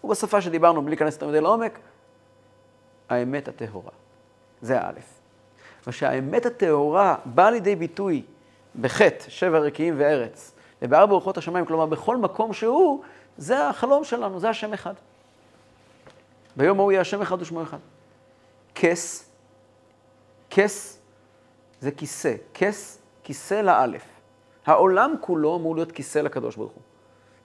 הוא 0.02 0.12
בשפה 0.12 0.42
שדיברנו, 0.42 0.82
בלי 0.82 0.90
להיכנס 0.90 1.14
יותר 1.14 1.28
מדי 1.28 1.42
לעומק, 1.42 1.80
האמת 3.10 3.48
הטהורה. 3.48 3.92
זה 4.62 4.82
האלף. 4.82 5.20
ושהאמת 5.88 6.46
הטהורה 6.46 7.16
באה 7.26 7.52
לידי 7.52 7.76
ביטוי 7.76 8.24
בחטא, 8.82 9.30
שבע 9.30 9.60
רקיעים 9.60 9.96
וארץ, 9.98 10.56
ובארבע 10.82 11.14
רוחות 11.14 11.38
השמיים, 11.38 11.66
כלומר 11.66 11.86
בכל 11.86 12.18
מקום 12.18 12.54
שהוא, 12.54 13.04
זה 13.38 13.68
החלום 13.68 14.04
שלנו, 14.04 14.40
זה 14.40 14.50
השם 14.50 14.74
אחד. 14.74 14.94
ביום 16.56 16.80
ההוא 16.80 16.92
יהיה 16.92 17.02
השם 17.02 17.22
אחד 17.22 17.42
ושמו 17.42 17.64
אחד. 17.64 17.78
כס, 18.80 19.30
כס 20.50 21.00
זה 21.82 21.92
כיסא, 21.92 22.36
כס, 22.54 23.00
כיסא 23.24 23.54
לאלף. 23.54 24.04
העולם 24.66 25.16
כולו 25.22 25.56
אמור 25.56 25.76
להיות 25.76 25.92
כיסא 25.92 26.20
לקדוש 26.20 26.56
ברוך 26.56 26.72
הוא. 26.72 26.82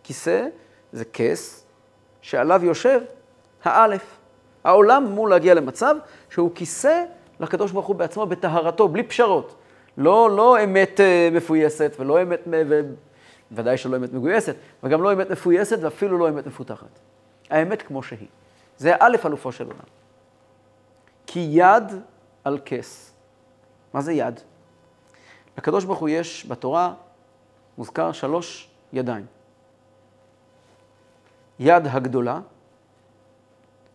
כיסא 0.03 0.47
זה 0.93 1.05
כס 1.05 1.67
שעליו 2.21 2.65
יושב 2.65 3.01
האלף. 3.65 4.19
העולם 4.65 5.07
אמור 5.07 5.29
להגיע 5.29 5.55
למצב 5.55 5.97
שהוא 6.31 6.51
כיסא 6.55 7.05
לקדוש 7.41 7.73
ברוך 7.73 7.87
הוא 7.87 7.97
בעצמו 7.97 8.27
בטהרתו, 8.27 8.89
בלי 8.89 9.03
פשרות. 9.03 9.55
לא, 9.99 10.31
לא 10.37 10.65
אמת 10.65 11.01
אה, 11.01 11.29
מפויסת 11.33 11.97
ולא 11.99 12.23
אמת, 12.23 12.49
ודאי 13.53 13.77
שלא 13.77 13.97
אמת 13.97 14.13
מגויסת, 14.13 14.57
וגם 14.83 15.03
לא 15.03 15.13
אמת 15.13 15.31
מפויסת 15.31 15.79
ואפילו 15.83 16.19
לא 16.19 16.29
אמת 16.29 16.47
מפותחת. 16.47 16.99
האמת 17.51 17.83
כמו 17.83 18.03
שהיא. 18.03 18.29
זה 18.79 18.95
א' 18.99 19.17
אלופו 19.27 19.53
של 19.53 19.65
עולם. 19.65 20.02
כי 21.33 21.49
יד 21.51 21.85
על 22.45 22.59
כס. 22.65 23.13
מה 23.93 24.01
זה 24.01 24.13
יד? 24.13 24.41
לקדוש 25.59 25.85
ברוך 25.85 25.99
הוא 25.99 26.09
יש 26.09 26.47
בתורה, 26.49 26.95
מוזכר 27.79 28.13
שלוש 28.13 28.71
ידיים. 28.93 29.27
יד 31.59 31.87
הגדולה, 31.87 32.41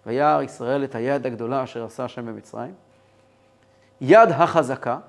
וירא 0.06 0.42
ישראל 0.42 0.84
את 0.84 0.96
היד 0.96 1.26
הגדולה 1.26 1.64
אשר 1.64 1.86
עשה 1.86 2.06
השם 2.06 2.26
במצרים. 2.26 2.74
יד 4.02 4.30
החזקה, 4.32 5.00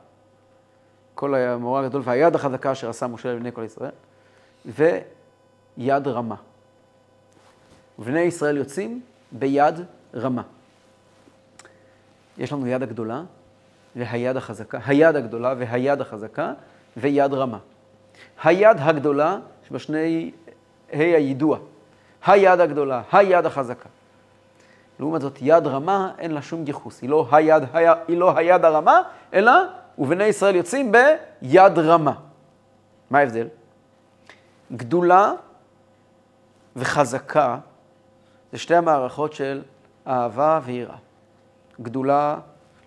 כל 1.14 1.34
המורה 1.34 1.80
הגדול, 1.80 2.02
והיד 2.04 2.34
החזקה 2.34 2.72
אשר 2.72 2.90
עשה 2.90 3.06
משה 3.06 3.34
לבני 3.34 3.52
כל 3.52 3.62
ישראל, 3.64 3.92
ויד 4.66 6.08
רמה. 6.08 6.36
ובני 7.98 8.20
ישראל 8.20 8.56
יוצאים 8.56 9.00
ביד 9.32 9.74
רמה. 10.14 10.42
יש 12.38 12.52
לנו 12.52 12.66
יד 12.66 12.82
הגדולה 12.82 13.22
והיד 13.96 14.36
החזקה, 14.36 14.78
היד 14.86 15.16
הגדולה 15.16 15.54
והיד 15.58 16.00
החזקה 16.00 16.52
ויד 16.96 17.32
רמה. 17.34 17.58
היד 18.42 18.76
הגדולה, 18.80 19.38
יש 19.64 19.72
בה 19.72 19.78
שני 19.78 20.30
ה' 20.92 20.98
היידוע. 20.98 21.58
היד 22.26 22.60
הגדולה, 22.60 23.02
היד 23.12 23.46
החזקה. 23.46 23.88
לעומת 25.00 25.20
זאת, 25.20 25.38
יד 25.40 25.66
רמה, 25.66 26.12
אין 26.18 26.30
לה 26.30 26.42
שום 26.42 26.64
ייחוס. 26.66 27.02
היא 27.02 27.10
לא 27.10 27.28
היא 28.08 28.18
לא 28.18 28.38
היד 28.38 28.64
הרמה, 28.64 29.02
אלא 29.34 29.52
ובני 29.98 30.24
ישראל 30.24 30.56
יוצאים 30.56 30.92
ביד 30.92 31.78
רמה. 31.78 32.12
מה 33.10 33.18
ההבדל? 33.18 33.48
גדולה 34.72 35.32
וחזקה 36.76 37.58
זה 38.52 38.58
שתי 38.58 38.74
המערכות 38.74 39.32
של 39.32 39.62
אהבה 40.06 40.60
ויראה. 40.64 40.96
גדולה, 41.82 42.38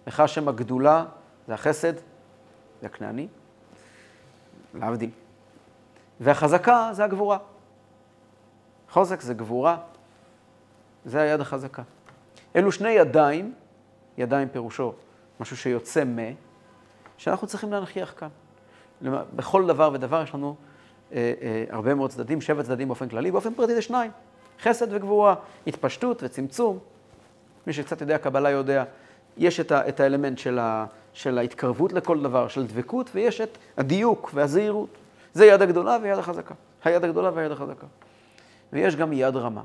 לך 0.07 0.23
שם 0.27 0.47
הגדולה 0.47 1.05
זה 1.47 1.53
החסד, 1.53 1.93
זה 2.81 2.85
הכנעני, 2.85 3.27
להבדיל. 4.73 5.09
והחזקה 6.19 6.89
זה 6.93 7.03
הגבורה. 7.03 7.37
חוזק 8.89 9.21
זה 9.21 9.33
גבורה, 9.33 9.77
זה 11.05 11.21
היד 11.21 11.41
החזקה. 11.41 11.81
אלו 12.55 12.71
שני 12.71 12.89
ידיים, 12.89 13.53
ידיים 14.17 14.49
פירושו 14.49 14.93
משהו 15.39 15.57
שיוצא 15.57 16.03
מ, 16.03 16.17
שאנחנו 17.17 17.47
צריכים 17.47 17.71
להנכיח 17.71 18.13
כאן. 18.17 18.27
בכל 19.35 19.67
דבר 19.67 19.89
ודבר 19.93 20.23
יש 20.23 20.35
לנו 20.35 20.55
אה, 21.11 21.33
אה, 21.41 21.65
הרבה 21.69 21.95
מאוד 21.95 22.09
צדדים, 22.09 22.41
שבע 22.41 22.63
צדדים 22.63 22.87
באופן 22.87 23.09
כללי, 23.09 23.31
באופן 23.31 23.53
פרטי 23.53 23.75
זה 23.75 23.81
שניים, 23.81 24.11
חסד 24.61 24.93
וגבורה, 24.93 25.35
התפשטות 25.67 26.23
וצמצום. 26.23 26.79
מי 27.67 27.73
שקצת 27.73 28.01
יודע 28.01 28.17
קבלה 28.17 28.49
יודע, 28.49 28.83
יש 29.37 29.59
את, 29.59 29.71
ה, 29.71 29.89
את 29.89 29.99
האלמנט 29.99 30.37
של, 30.37 30.59
ה, 30.59 30.85
של 31.13 31.37
ההתקרבות 31.37 31.93
לכל 31.93 32.21
דבר, 32.21 32.47
של 32.47 32.67
דבקות, 32.67 33.09
ויש 33.13 33.41
את 33.41 33.57
הדיוק 33.77 34.31
והזהירות. 34.33 34.89
זה 35.33 35.45
יד 35.45 35.61
הגדולה 35.61 35.97
ויד 36.01 36.17
החזקה. 36.17 36.53
היד 36.83 37.03
הגדולה 37.03 37.31
והיד 37.33 37.51
החזקה. 37.51 37.87
ויש 38.73 38.95
גם 38.95 39.13
יד 39.13 39.35
רמה. 39.35 39.63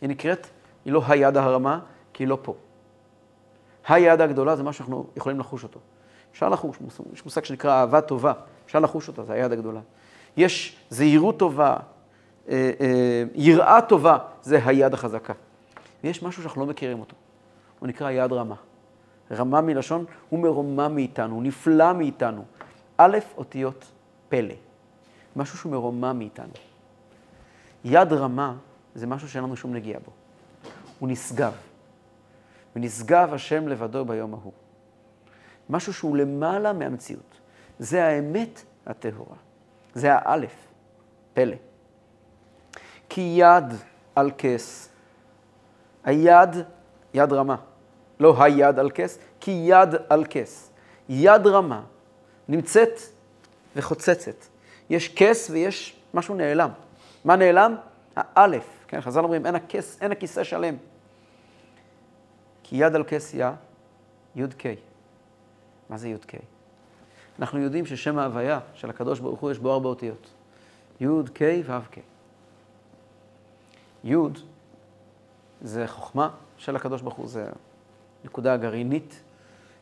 היא 0.00 0.08
נקראת, 0.08 0.46
היא 0.84 0.92
לא 0.92 1.02
היד 1.08 1.36
הרמה, 1.36 1.78
כי 2.12 2.22
היא 2.22 2.28
לא 2.28 2.38
פה. 2.42 2.54
היד 3.88 4.20
הגדולה 4.20 4.56
זה 4.56 4.62
מה 4.62 4.72
שאנחנו 4.72 5.06
יכולים 5.16 5.40
לחוש 5.40 5.62
אותו. 5.62 5.80
אפשר 6.32 6.48
לחוש, 6.48 6.76
יש 7.12 7.24
מושג 7.24 7.44
שנקרא 7.44 7.80
אהבה 7.80 8.00
טובה, 8.00 8.32
אפשר 8.66 8.78
לחוש 8.78 9.08
אותה, 9.08 9.24
זה 9.24 9.32
היד 9.32 9.52
הגדולה. 9.52 9.80
יש 10.36 10.76
זהירות 10.90 11.38
טובה, 11.38 11.76
אה, 12.48 12.70
אה, 12.80 13.24
יראה 13.34 13.80
טובה, 13.80 14.18
זה 14.42 14.60
היד 14.64 14.94
החזקה. 14.94 15.32
ויש 16.04 16.22
משהו 16.22 16.42
שאנחנו 16.42 16.60
לא 16.60 16.66
מכירים 16.66 17.00
אותו, 17.00 17.16
הוא 17.78 17.88
נקרא 17.88 18.10
יד 18.10 18.32
רמה. 18.32 18.54
רמה 19.30 19.60
מלשון, 19.60 20.04
הוא 20.28 20.40
מרומם 20.40 20.94
מאיתנו, 20.94 21.34
הוא 21.34 21.42
נפלא 21.42 21.92
מאיתנו. 21.92 22.44
א', 22.96 23.18
אותיות 23.36 23.92
פלא. 24.28 24.54
משהו 25.36 25.58
שהוא 25.58 25.72
מרומם 25.72 26.18
מאיתנו. 26.18 26.52
יד 27.84 28.12
רמה 28.12 28.56
זה 28.94 29.06
משהו 29.06 29.28
שאין 29.28 29.44
לנו 29.44 29.56
שום 29.56 29.74
נגיעה 29.74 30.00
בו. 30.00 30.10
הוא 30.98 31.08
נשגב. 31.08 31.52
ונשגב 32.76 33.34
השם 33.34 33.68
לבדו 33.68 34.04
ביום 34.04 34.34
ההוא. 34.34 34.52
משהו 35.70 35.92
שהוא 35.92 36.16
למעלה 36.16 36.72
מהמציאות. 36.72 37.40
זה 37.78 38.04
האמת 38.04 38.62
הטהורה. 38.86 39.36
זה 39.94 40.14
האלף, 40.14 40.54
פלא. 41.34 41.56
כי 43.08 43.20
יד 43.20 43.64
על 44.14 44.30
כס, 44.38 44.88
היד, 46.04 46.56
יד 47.14 47.32
רמה, 47.32 47.56
לא 48.20 48.42
היד 48.42 48.78
על 48.78 48.90
כס, 48.90 49.18
כי 49.40 49.50
יד 49.50 49.88
על 50.08 50.24
כס. 50.30 50.70
יד 51.08 51.46
רמה 51.46 51.82
נמצאת 52.48 53.00
וחוצצת. 53.76 54.44
יש 54.90 55.14
כס 55.14 55.50
ויש 55.50 55.96
משהו 56.14 56.34
נעלם. 56.34 56.70
מה 57.24 57.36
נעלם? 57.36 57.76
האלף. 58.16 58.84
כן, 58.88 59.00
חז"ל 59.00 59.20
אומרים, 59.20 59.46
אין 59.46 59.54
הכס, 59.54 59.98
אין 60.00 60.12
הכיסא 60.12 60.44
שלם. 60.44 60.76
כי 62.62 62.76
יד 62.76 62.94
על 62.94 63.04
כס 63.04 63.34
יא, 63.34 63.46
י"ק. 64.36 64.64
מה 65.88 65.96
זה 65.96 66.08
י"ק? 66.08 66.32
אנחנו 67.38 67.58
יודעים 67.58 67.86
ששם 67.86 68.18
ההוויה 68.18 68.60
של 68.74 68.90
הקדוש 68.90 69.20
ברוך 69.20 69.40
הוא 69.40 69.50
יש 69.50 69.58
בו 69.58 69.72
ארבע 69.72 69.88
אותיות. 69.88 70.30
י', 71.00 71.06
ק', 71.34 71.42
ו', 71.66 71.72
ק'. 71.90 71.98
י' 74.04 74.16
זה 75.62 75.86
חוכמה 75.86 76.28
של 76.56 76.76
הקדוש 76.76 77.02
ברוך 77.02 77.14
הוא, 77.14 77.28
זה 77.28 77.46
נקודה 78.24 78.54
הגרעינית 78.54 79.22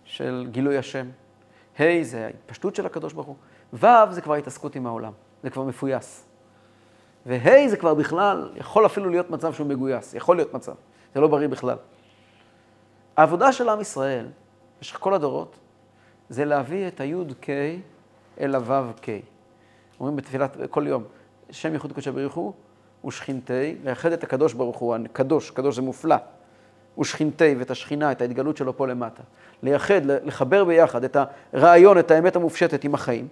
של 0.05 0.49
גילוי 0.51 0.79
השם. 0.79 1.07
ה' 1.79 2.03
זה 2.03 2.27
ההתפשטות 2.27 2.75
של 2.75 2.87
הקדוש 2.87 3.12
ברוך 3.12 3.27
הוא. 3.27 3.37
ו' 3.73 3.87
זה 4.11 4.21
כבר 4.21 4.35
התעסקות 4.35 4.77
עם 4.77 4.87
העולם, 4.87 5.12
זה 5.43 5.51
כבר 5.51 5.62
מפויס. 5.62 6.27
וה' 7.27 7.69
זה 7.69 7.77
כבר 7.77 7.95
בכלל, 7.95 8.53
יכול 8.57 8.87
אפילו 8.87 9.11
להיות 9.11 9.31
מצב 9.31 9.53
שהוא 9.53 9.66
מגויס, 9.66 10.14
יכול 10.14 10.37
להיות 10.37 10.55
מצב, 10.55 10.75
זה 11.14 11.21
לא 11.21 11.29
בריא 11.29 11.49
בכלל. 11.49 11.77
העבודה 13.16 13.53
של 13.53 13.69
עם 13.69 13.81
ישראל, 13.81 14.27
במשך 14.79 14.97
כל 14.97 15.14
הדורות, 15.14 15.59
זה 16.29 16.45
להביא 16.45 16.88
את 16.88 17.01
היוד-K 17.01 17.49
אל 18.40 18.55
הוו-K. 18.55 19.07
אומרים 20.01 20.16
בתפילת 20.16 20.57
כל 20.71 20.87
יום, 20.87 21.05
שם 21.51 21.73
ייחוד 21.73 21.93
קודשי 21.93 22.11
הוא 22.35 22.53
ושכינתי, 23.05 23.77
לייחד 23.85 24.13
את 24.13 24.25
הקדוש 24.25 24.53
ברוך 24.53 24.79
הוא, 24.79 24.97
הקדוש, 25.05 25.51
קדוש 25.51 25.77
זה 25.77 25.83
מופלא, 25.83 26.17
ושכינתי 26.99 27.55
ואת 27.59 27.71
השכינה, 27.71 28.13
את 28.13 28.21
ההתגלות 28.21 28.57
שלו 28.57 28.77
פה 28.77 28.87
למטה. 28.87 29.23
לייחד, 29.63 30.01
לחבר 30.05 30.65
ביחד 30.65 31.05
את 31.05 31.17
הרעיון, 31.53 31.99
את 31.99 32.11
האמת 32.11 32.37
המופשטת 32.37 32.85
עם 32.85 32.95
החיים, 32.95 33.29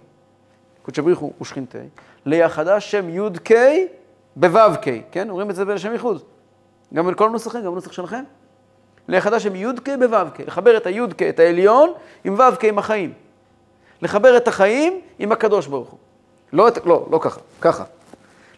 קודשי 0.81 1.01
ברוך 1.01 1.19
הוא 1.19 1.33
ושכינתי, 1.41 1.77
לייחדה 2.25 2.79
שם 2.79 3.09
יוד-K 3.09 3.51
בוו-K, 4.35 4.87
כן? 5.11 5.29
אומרים 5.29 5.49
את 5.49 5.55
זה 5.55 5.65
בשם 5.65 5.91
ייחוד. 5.91 6.21
גם 6.93 7.07
בכל 7.07 7.25
הנוסחים, 7.25 7.63
גם 7.63 7.71
בנוסח 7.71 7.91
שלכם. 7.91 8.23
ליחדה 9.07 9.39
שם 9.39 9.55
י"ק 9.55 9.89
בו"ק, 9.89 10.39
לחבר 10.39 10.77
את 10.77 10.85
הי"ק, 10.85 11.21
את 11.21 11.39
העליון, 11.39 11.93
עם 12.23 12.33
ו"ק, 12.33 12.65
עם 12.65 12.79
החיים. 12.79 13.13
לחבר 14.01 14.37
את 14.37 14.47
החיים 14.47 15.01
עם 15.19 15.31
הקדוש 15.31 15.67
ברוך 15.67 15.89
הוא. 15.89 15.99
לא, 16.53 16.67
לא, 16.85 17.07
לא 17.11 17.19
ככה, 17.21 17.39
ככה. 17.61 17.83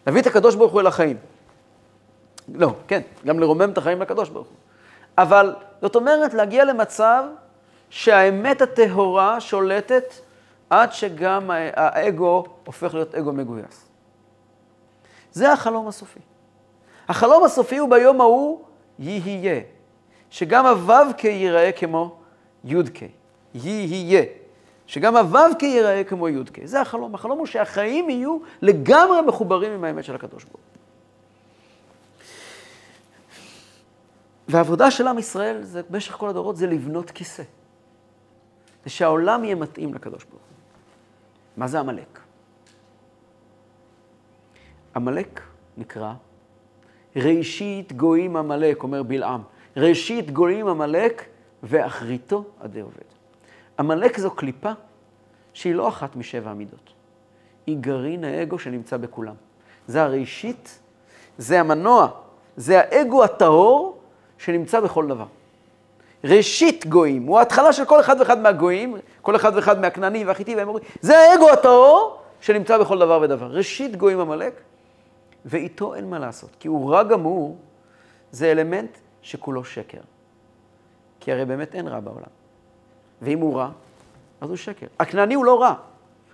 להביא 0.06 0.20
את 0.22 0.26
הקדוש 0.26 0.54
ברוך 0.54 0.72
הוא 0.72 0.80
אל 0.80 0.86
החיים. 0.86 1.16
לא, 2.54 2.74
כן, 2.88 3.00
גם 3.26 3.38
לרומם 3.38 3.70
את 3.70 3.78
החיים 3.78 4.02
לקדוש 4.02 4.28
ברוך 4.28 4.48
הוא. 4.48 4.56
אבל 5.18 5.54
זאת 5.82 5.96
אומרת 5.96 6.34
להגיע 6.34 6.64
למצב 6.64 7.24
שהאמת 7.90 8.62
הטהורה 8.62 9.40
שולטת 9.40 10.14
עד 10.70 10.92
שגם 10.92 11.50
האגו 11.76 12.44
הופך 12.66 12.94
להיות 12.94 13.14
אגו 13.14 13.32
מגויס. 13.32 13.88
זה 15.32 15.52
החלום 15.52 15.88
הסופי. 15.88 16.20
החלום 17.08 17.44
הסופי 17.44 17.78
הוא 17.78 17.90
ביום 17.90 18.20
ההוא 18.20 18.64
יהיה. 18.98 19.60
שגם 20.30 20.66
הו"ק 20.66 21.24
ייראה 21.24 21.72
כמו 21.72 22.16
י"ק, 22.64 22.98
יהיה. 23.54 24.22
שגם 24.92 25.16
הו"ק 25.16 25.62
ייראה 25.62 26.04
כמו 26.04 26.28
י"ק. 26.28 26.64
זה 26.64 26.80
החלום. 26.80 27.14
החלום 27.14 27.38
הוא 27.38 27.46
שהחיים 27.46 28.10
יהיו 28.10 28.38
לגמרי 28.62 29.20
מחוברים 29.20 29.72
עם 29.72 29.84
האמת 29.84 30.04
של 30.04 30.14
הקדוש 30.14 30.44
ברוך 30.44 30.56
הוא. 30.56 30.78
והעבודה 34.48 34.90
של 34.90 35.08
עם 35.08 35.18
ישראל, 35.18 35.62
זה, 35.62 35.82
במשך 35.90 36.12
כל 36.12 36.28
הדורות, 36.28 36.56
זה 36.56 36.66
לבנות 36.66 37.10
כיסא. 37.10 37.42
זה 38.84 38.90
שהעולם 38.90 39.44
יהיה 39.44 39.54
מתאים 39.54 39.94
לקדוש 39.94 40.24
ברוך 40.24 40.42
הוא. 40.42 40.56
מה 41.56 41.68
זה 41.68 41.80
עמלק? 41.80 42.20
עמלק 44.96 45.40
נקרא 45.76 46.12
ראשית 47.16 47.92
גויים 47.92 48.36
עמלק, 48.36 48.82
אומר 48.82 49.02
בלעם. 49.02 49.42
ראשית 49.76 50.30
גויים 50.30 50.68
עמלק 50.68 51.24
ואחריתו 51.62 52.44
עדי 52.60 52.80
עובד. 52.80 53.21
עמלק 53.82 54.18
זו 54.18 54.30
קליפה 54.30 54.72
שהיא 55.52 55.74
לא 55.74 55.88
אחת 55.88 56.16
משבע 56.16 56.50
המידות. 56.50 56.92
היא 57.66 57.76
גרעין 57.80 58.24
האגו 58.24 58.58
שנמצא 58.58 58.96
בכולם. 58.96 59.34
זה 59.86 60.02
הראשית, 60.02 60.78
זה 61.38 61.60
המנוע, 61.60 62.08
זה 62.56 62.80
האגו 62.80 63.24
הטהור 63.24 63.98
שנמצא 64.38 64.80
בכל 64.80 65.06
דבר. 65.06 65.26
ראשית 66.24 66.86
גויים, 66.86 67.26
הוא 67.26 67.38
ההתחלה 67.38 67.72
של 67.72 67.84
כל 67.84 68.00
אחד 68.00 68.16
ואחד 68.18 68.38
מהגויים, 68.38 68.96
כל 69.22 69.36
אחד 69.36 69.52
ואחד 69.54 69.80
מהכנענים 69.80 70.26
והחיטים 70.26 70.56
והאמורים, 70.56 70.84
זה 71.00 71.18
האגו 71.18 71.50
הטהור 71.50 72.18
שנמצא 72.40 72.78
בכל 72.78 72.98
דבר 72.98 73.20
ודבר. 73.22 73.46
ראשית 73.46 73.96
גויים 73.96 74.20
עמלק, 74.20 74.60
ואיתו 75.44 75.94
אין 75.94 76.10
מה 76.10 76.18
לעשות, 76.18 76.50
כי 76.60 76.68
הוא 76.68 76.92
רע 76.92 77.02
גמור, 77.02 77.56
זה 78.30 78.52
אלמנט 78.52 78.98
שכולו 79.22 79.64
שקר. 79.64 80.00
כי 81.20 81.32
הרי 81.32 81.44
באמת 81.44 81.74
אין 81.74 81.88
רע 81.88 82.00
בעולם. 82.00 82.41
ואם 83.22 83.38
הוא 83.38 83.56
רע, 83.56 83.68
אז 84.40 84.48
הוא 84.48 84.56
שקר. 84.56 84.86
הכנעני 85.00 85.34
הוא 85.34 85.44
לא 85.44 85.60
רע. 85.60 85.74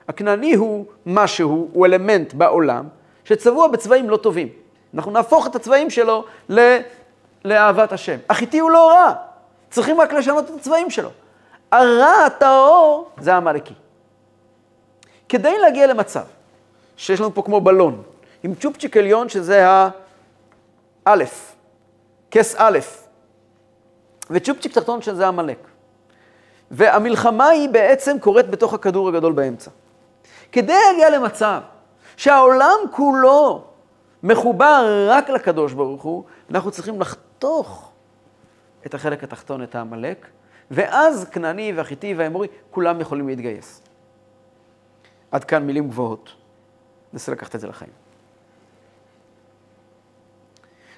הכנעני 0.08 0.54
הוא 0.54 0.84
משהו, 1.06 1.68
הוא 1.72 1.86
אלמנט 1.86 2.34
בעולם, 2.34 2.88
שצבוע 3.24 3.68
בצבעים 3.68 4.10
לא 4.10 4.16
טובים. 4.16 4.48
אנחנו 4.94 5.12
נהפוך 5.12 5.46
את 5.46 5.56
הצבעים 5.56 5.90
שלו 5.90 6.24
ל... 6.48 6.76
לאהבת 7.44 7.92
השם. 7.92 8.18
החיטי 8.30 8.58
הוא 8.58 8.70
לא 8.70 8.88
רע, 8.88 9.12
צריכים 9.70 10.00
רק 10.00 10.12
לשנות 10.12 10.50
את 10.50 10.54
הצבעים 10.54 10.90
שלו. 10.90 11.10
הרע, 11.72 12.24
הטהור, 12.26 13.10
זה 13.18 13.34
העמלקי. 13.34 13.74
כדי 15.28 15.58
להגיע 15.58 15.86
למצב 15.86 16.24
שיש 16.96 17.20
לנו 17.20 17.34
פה 17.34 17.42
כמו 17.42 17.60
בלון, 17.60 18.02
עם 18.42 18.54
צ'ופצ'יק 18.54 18.96
עליון 18.96 19.28
שזה 19.28 19.66
האלף, 21.06 21.54
כס 22.30 22.54
א', 22.58 22.78
וצ'ופצ'יק 24.30 24.72
תחתון 24.72 25.02
שזה 25.02 25.28
עמלק. 25.28 25.58
והמלחמה 26.70 27.48
היא 27.48 27.68
בעצם 27.68 28.16
קורית 28.20 28.50
בתוך 28.50 28.74
הכדור 28.74 29.08
הגדול 29.08 29.32
באמצע. 29.32 29.70
כדי 30.52 30.72
להגיע 30.86 31.10
למצב 31.10 31.60
שהעולם 32.16 32.76
כולו 32.90 33.64
מחובר 34.22 35.06
רק 35.08 35.30
לקדוש 35.30 35.72
ברוך 35.72 36.02
הוא, 36.02 36.24
אנחנו 36.50 36.70
צריכים 36.70 37.00
לחתוך 37.00 37.92
את 38.86 38.94
החלק 38.94 39.24
התחתון, 39.24 39.62
את 39.62 39.74
העמלק, 39.74 40.26
ואז 40.70 41.26
כנעני 41.32 41.72
והחיטי 41.76 42.14
והאמורי, 42.14 42.48
כולם 42.70 43.00
יכולים 43.00 43.28
להתגייס. 43.28 43.82
עד 45.30 45.44
כאן 45.44 45.66
מילים 45.66 45.88
גבוהות. 45.88 46.34
ננסה 47.12 47.32
לקחת 47.32 47.54
את 47.54 47.60
זה 47.60 47.68
לחיים. 47.68 47.92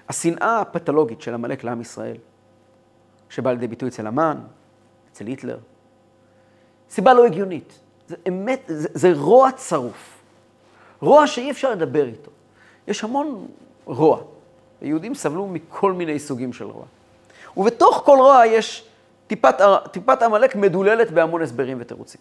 השנאה 0.09 0.61
הפתולוגית 0.61 1.21
של 1.21 1.35
עמלק 1.35 1.65
לעם 1.65 1.81
ישראל, 1.81 2.17
שבאה 3.29 3.53
לידי 3.53 3.69
ביטוי 3.69 3.89
אצל 3.89 4.07
המן, 4.07 4.39
אצל 5.13 5.27
היטלר, 5.27 5.59
סיבה 6.91 7.15
לא 7.15 7.27
הגיונית. 7.27 7.79
זה 8.09 8.17
אמת, 8.29 8.63
זה, 8.67 8.89
זה 8.95 9.13
רוע 9.15 9.53
צרוף. 9.53 10.19
רוע 11.01 11.27
שאי 11.27 11.51
אפשר 11.51 11.71
לדבר 11.71 12.07
איתו. 12.07 12.31
יש 12.89 13.05
המון 13.05 13.47
רוע. 13.85 14.21
היהודים 14.81 15.15
סבלו 15.15 15.47
מכל 15.47 15.93
מיני 15.93 16.19
סוגים 16.19 16.53
של 16.53 16.65
רוע. 16.65 16.85
ובתוך 17.57 18.03
כל 18.05 18.17
רוע 18.19 18.47
יש 18.47 18.89
טיפת, 19.27 20.23
עמלק 20.23 20.57
מדוללת 20.57 21.11
בהמון 21.11 21.43
הסברים 21.43 21.77
ותירוצים. 21.81 22.21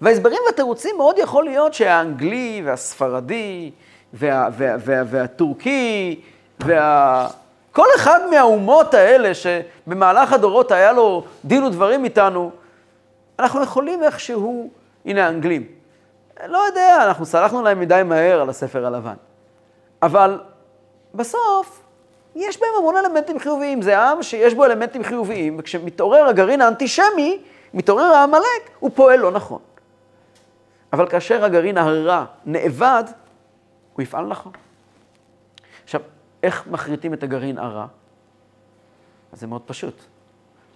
וההסברים 0.00 0.38
והתירוצים 0.46 0.96
מאוד 0.96 1.18
יכול 1.18 1.44
להיות 1.44 1.74
שהאנגלי 1.74 2.62
והספרדי 2.64 3.70
וה, 4.14 4.48
וה, 4.56 4.76
וה, 4.78 5.02
והטורקי 5.06 6.20
וה... 6.60 7.28
כל 7.74 7.86
אחד 7.96 8.20
מהאומות 8.30 8.94
האלה 8.94 9.30
שבמהלך 9.34 10.32
הדורות 10.32 10.72
היה 10.72 10.92
לו 10.92 11.24
דין 11.44 11.64
ודברים 11.64 12.04
איתנו, 12.04 12.50
אנחנו 13.38 13.62
יכולים 13.62 14.02
איכשהו, 14.02 14.70
הנה 15.04 15.26
האנגלים. 15.26 15.66
לא 16.46 16.58
יודע, 16.58 16.98
אנחנו 17.06 17.26
סלחנו 17.26 17.62
להם 17.62 17.80
מדי 17.80 18.02
מהר 18.04 18.40
על 18.40 18.50
הספר 18.50 18.86
הלבן. 18.86 19.14
אבל 20.02 20.40
בסוף, 21.14 21.82
יש 22.34 22.60
בהם 22.60 22.70
המון 22.78 22.96
אלמנטים 22.96 23.38
חיוביים. 23.38 23.82
זה 23.82 23.98
עם 23.98 24.22
שיש 24.22 24.54
בו 24.54 24.64
אלמנטים 24.64 25.04
חיוביים, 25.04 25.56
וכשמתעורר 25.58 26.26
הגרעין 26.26 26.60
האנטישמי, 26.60 27.42
מתעורר 27.74 28.04
העמלק, 28.04 28.70
הוא 28.78 28.90
פועל 28.94 29.18
לא 29.18 29.30
נכון. 29.30 29.60
אבל 30.92 31.08
כאשר 31.08 31.44
הגרעין 31.44 31.78
הרע 31.78 32.24
נאבד, 32.46 33.04
הוא 33.94 34.02
יפעל 34.02 34.24
נכון. 34.26 34.52
איך 36.44 36.66
מחריטים 36.66 37.14
את 37.14 37.22
הגרעין 37.22 37.58
הרע? 37.58 37.86
אז 39.32 39.40
זה 39.40 39.46
מאוד 39.46 39.62
פשוט. 39.66 39.94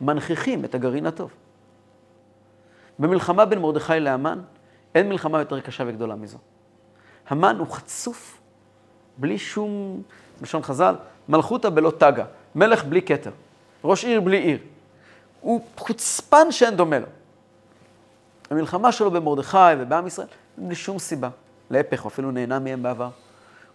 מנכיחים 0.01 0.65
את 0.65 0.75
הגרעין 0.75 1.07
הטוב. 1.07 1.31
במלחמה 2.99 3.45
בין 3.45 3.59
מרדכי 3.59 4.01
להמן, 4.01 4.41
אין 4.95 5.09
מלחמה 5.09 5.39
יותר 5.39 5.61
קשה 5.61 5.85
וגדולה 5.87 6.15
מזו. 6.15 6.39
המן 7.29 7.57
הוא 7.59 7.67
חצוף, 7.67 8.41
בלי 9.19 9.39
שום, 9.39 10.03
בלשון 10.41 10.63
חז"ל, 10.63 10.95
מלכותא 11.29 11.71
בלא 11.71 11.93
תגה, 11.99 12.25
מלך 12.55 12.85
בלי 12.85 13.03
כתר, 13.03 13.31
ראש 13.85 14.05
עיר 14.05 14.21
בלי 14.21 14.37
עיר. 14.37 14.59
הוא 15.41 15.65
חוצפן 15.77 16.53
שאין 16.53 16.77
דומה 16.77 16.99
לו. 16.99 17.07
המלחמה 18.51 18.93
שלו 18.93 19.11
במרדכי 19.11 19.59
ובעם 19.79 20.07
ישראל, 20.07 20.27
אין 20.59 20.69
לי 20.69 20.75
שום 20.75 20.99
סיבה. 20.99 21.31
להפך, 21.71 22.03
הוא 22.03 22.09
אפילו 22.11 22.31
נהנה 22.31 22.59
מהם 22.59 22.83
בעבר. 22.83 23.11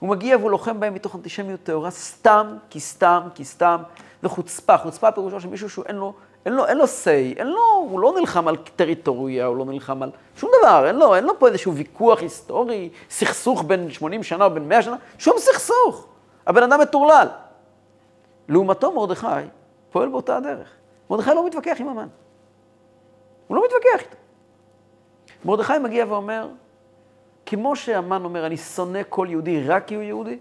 הוא 0.04 0.10
מגיע 0.10 0.38
והוא 0.38 0.51
לוחם 0.51 0.80
בהם 0.80 0.93
מתוך 0.93 1.16
אנטישמיות 1.16 1.64
טהורה, 1.64 1.91
סתם, 1.91 2.58
כי 2.70 2.80
סתם, 2.80 3.22
כי 3.36 3.45
סתם, 3.45 3.78
וחוצפה. 4.24 4.78
חוצפה 4.78 5.12
פירושו 5.12 5.39
של 5.39 5.47
מישהו 5.47 5.70
שאין 5.70 5.95
לו, 5.95 6.14
אין 6.45 6.54
לו, 6.54 6.66
אין 6.66 6.78
לו 6.78 6.84
say, 6.84 7.38
אין 7.38 7.47
לו, 7.47 7.62
הוא 7.89 7.99
לא 7.99 8.14
נלחם 8.20 8.47
על 8.47 8.58
טריטוריה, 8.76 9.45
הוא 9.45 9.58
לא 9.58 9.66
נלחם 9.66 10.04
על 10.04 10.12
שום 10.38 10.49
דבר, 10.60 10.88
אין 10.88 10.95
לו, 10.95 11.16
אין 11.16 11.24
לו 11.24 11.39
פה 11.39 11.47
איזשהו 11.47 11.76
ויכוח 11.76 12.22
היסטורי, 12.22 12.89
סכסוך 13.10 13.64
בין 13.68 13.91
80 13.91 14.24
שנה 14.24 14.45
או 14.45 14.49
בין 14.49 14.70
100 14.70 14.82
שנה, 14.82 14.95
שום 15.18 15.36
סכסוך. 15.38 16.08
הבן 16.47 16.64
אדם 16.64 16.80
מטורלל. 16.80 17.28
לעומתו 18.49 18.91
מרדכי 18.91 19.28
פועל 19.91 20.10
באותה 20.10 20.38
הדרך. 20.38 20.70
מרדכי 21.10 21.30
לא 21.30 21.45
מתווכח 21.45 21.78
עם 21.80 21.88
המן. 21.88 22.08
הוא 23.47 23.58
לא 23.58 23.64
מתווכח 23.66 24.06
איתו. 24.06 24.18
מרדכי 25.45 25.78
מגיע 25.78 26.06
ואומר, 26.10 26.47
כמו 27.54 27.76
שהמן 27.76 28.24
אומר, 28.24 28.45
אני 28.45 28.58
שונא 28.58 28.99
כל 29.10 29.28
יהודי 29.30 29.64
רק 29.64 29.88
כי 29.88 29.95
הוא 29.95 30.04
יהודי, 30.04 30.39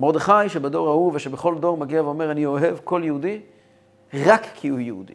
מרדכי 0.00 0.48
שבדור 0.48 0.88
ההוא 0.88 1.12
ושבכל 1.14 1.58
דור 1.58 1.76
מגיע 1.76 2.02
ואומר, 2.02 2.30
אני 2.30 2.46
אוהב 2.46 2.78
כל 2.84 3.02
יהודי 3.04 3.40
רק 4.14 4.46
כי 4.54 4.68
הוא 4.68 4.80
יהודי. 4.80 5.14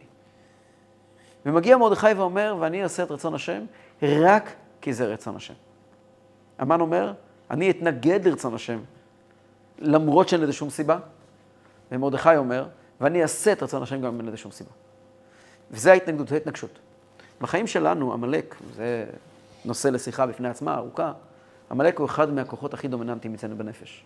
ומגיע 1.46 1.76
מרדכי 1.76 2.12
ואומר, 2.16 2.56
ואני 2.60 2.82
אעשה 2.82 3.02
את 3.02 3.10
רצון 3.10 3.34
השם 3.34 3.64
רק 4.02 4.50
כי 4.80 4.92
זה 4.92 5.06
רצון 5.06 5.36
השם. 5.36 5.54
המן 6.58 6.80
אומר, 6.80 7.12
אני 7.50 7.70
אתנגד 7.70 8.28
לרצון 8.28 8.54
השם, 8.54 8.78
למרות 9.78 10.28
שאין 10.28 10.40
לזה 10.40 10.52
שום 10.52 10.70
סיבה. 10.70 10.98
ומרדכי 11.92 12.36
אומר, 12.36 12.66
ואני 13.00 13.22
אעשה 13.22 13.52
את 13.52 13.62
רצון 13.62 13.82
השם 13.82 14.00
גם 14.00 14.06
אם 14.06 14.20
אין 14.20 14.26
לזה 14.26 14.36
שום 14.36 14.52
סיבה. 14.52 14.70
וזה 15.70 15.92
ההתנגדות, 15.92 16.28
זו 16.28 16.34
ההתנגשות. 16.34 16.78
בחיים 17.40 17.66
שלנו, 17.66 18.12
עמלק, 18.12 18.54
זה 18.74 19.06
נושא 19.64 19.88
לשיחה 19.88 20.26
בפני 20.26 20.48
עצמה, 20.48 20.74
ארוכה, 20.74 21.12
עמלק 21.70 21.98
הוא 21.98 22.06
אחד 22.06 22.30
מהכוחות 22.32 22.74
הכי 22.74 22.88
דומיננטיים 22.88 23.34
אצלנו 23.34 23.58
בנפש. 23.58 24.04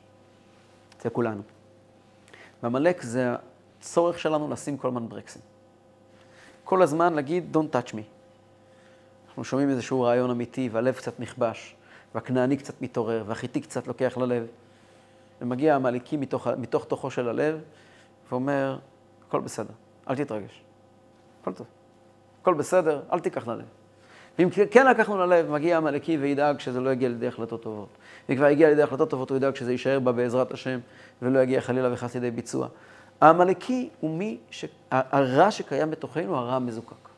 אצל 0.96 1.09
כולנו. 1.09 1.42
ועמלק 2.62 3.02
זה 3.02 3.34
הצורך 3.80 4.18
שלנו 4.18 4.50
לשים 4.50 4.76
כל 4.76 4.88
הזמן 4.88 5.09
ברקסים. 5.09 5.42
כל 6.64 6.82
הזמן 6.82 7.14
להגיד, 7.14 7.57
Don't 7.57 7.76
touch 7.76 7.92
me. 7.92 8.02
אנחנו 9.26 9.44
שומעים 9.44 9.70
איזשהו 9.70 10.02
רעיון 10.02 10.30
אמיתי, 10.30 10.68
והלב 10.72 10.94
קצת 10.94 11.20
נכבש, 11.20 11.76
והכנעני 12.14 12.57
קצת 12.57 12.82
מתעורר, 12.82 13.24
והחיטי 13.26 13.61
קצת 13.61 13.86
לוקח 13.86 14.16
ללב. 14.16 14.46
ומגיע 15.40 15.72
העמלקי 15.72 16.16
מתוך, 16.16 16.48
מתוך 16.48 16.84
תוכו 16.84 17.11
של 17.11 17.28
הלב, 17.28 17.61
ואומר, 18.30 18.78
הכל 19.28 19.40
בסדר, 19.40 19.72
אל 20.09 20.16
תתרגש, 20.16 20.62
הכל 21.40 21.52
טוב. 21.52 21.66
הכל 22.42 22.55
בסדר, 22.55 23.02
אל 23.12 23.20
תיקח 23.20 23.46
ללב. 23.46 23.64
ואם 24.39 24.49
כן 24.70 24.87
לקחנו 24.87 25.18
ללב, 25.18 25.51
מגיע 25.51 25.76
עמלקי 25.76 26.16
וידאג 26.16 26.61
שזה 26.61 26.80
לא 26.80 26.91
יגיע 26.91 27.09
לידי 27.09 27.26
החלטות 27.26 27.62
טובות. 27.62 27.89
ואם 28.28 28.37
כבר 28.37 28.49
יגיע 28.49 28.68
לידי 28.68 28.82
החלטות 28.82 29.11
טובות, 29.11 29.30
הוא 29.30 29.37
ידאג 29.37 29.57
שזה 29.57 29.72
יישאר 29.72 30.01
בה 30.01 30.12
בעזרת 30.12 30.53
השם, 30.53 30.78
ולא 31.22 31.41
יגיע 31.41 31.61
חלילה 31.61 31.93
וחס 31.93 32.14
לידי 32.14 32.30
ביצוע. 32.30 32.68
העמלקי 33.20 33.89
הוא 34.01 34.18
מי, 34.18 34.39
ש... 34.51 34.64
הרע 34.91 35.51
שקיים 35.51 35.91
בתוכנו, 35.91 36.37
הרע 36.37 36.55
המזוקק. 36.55 37.09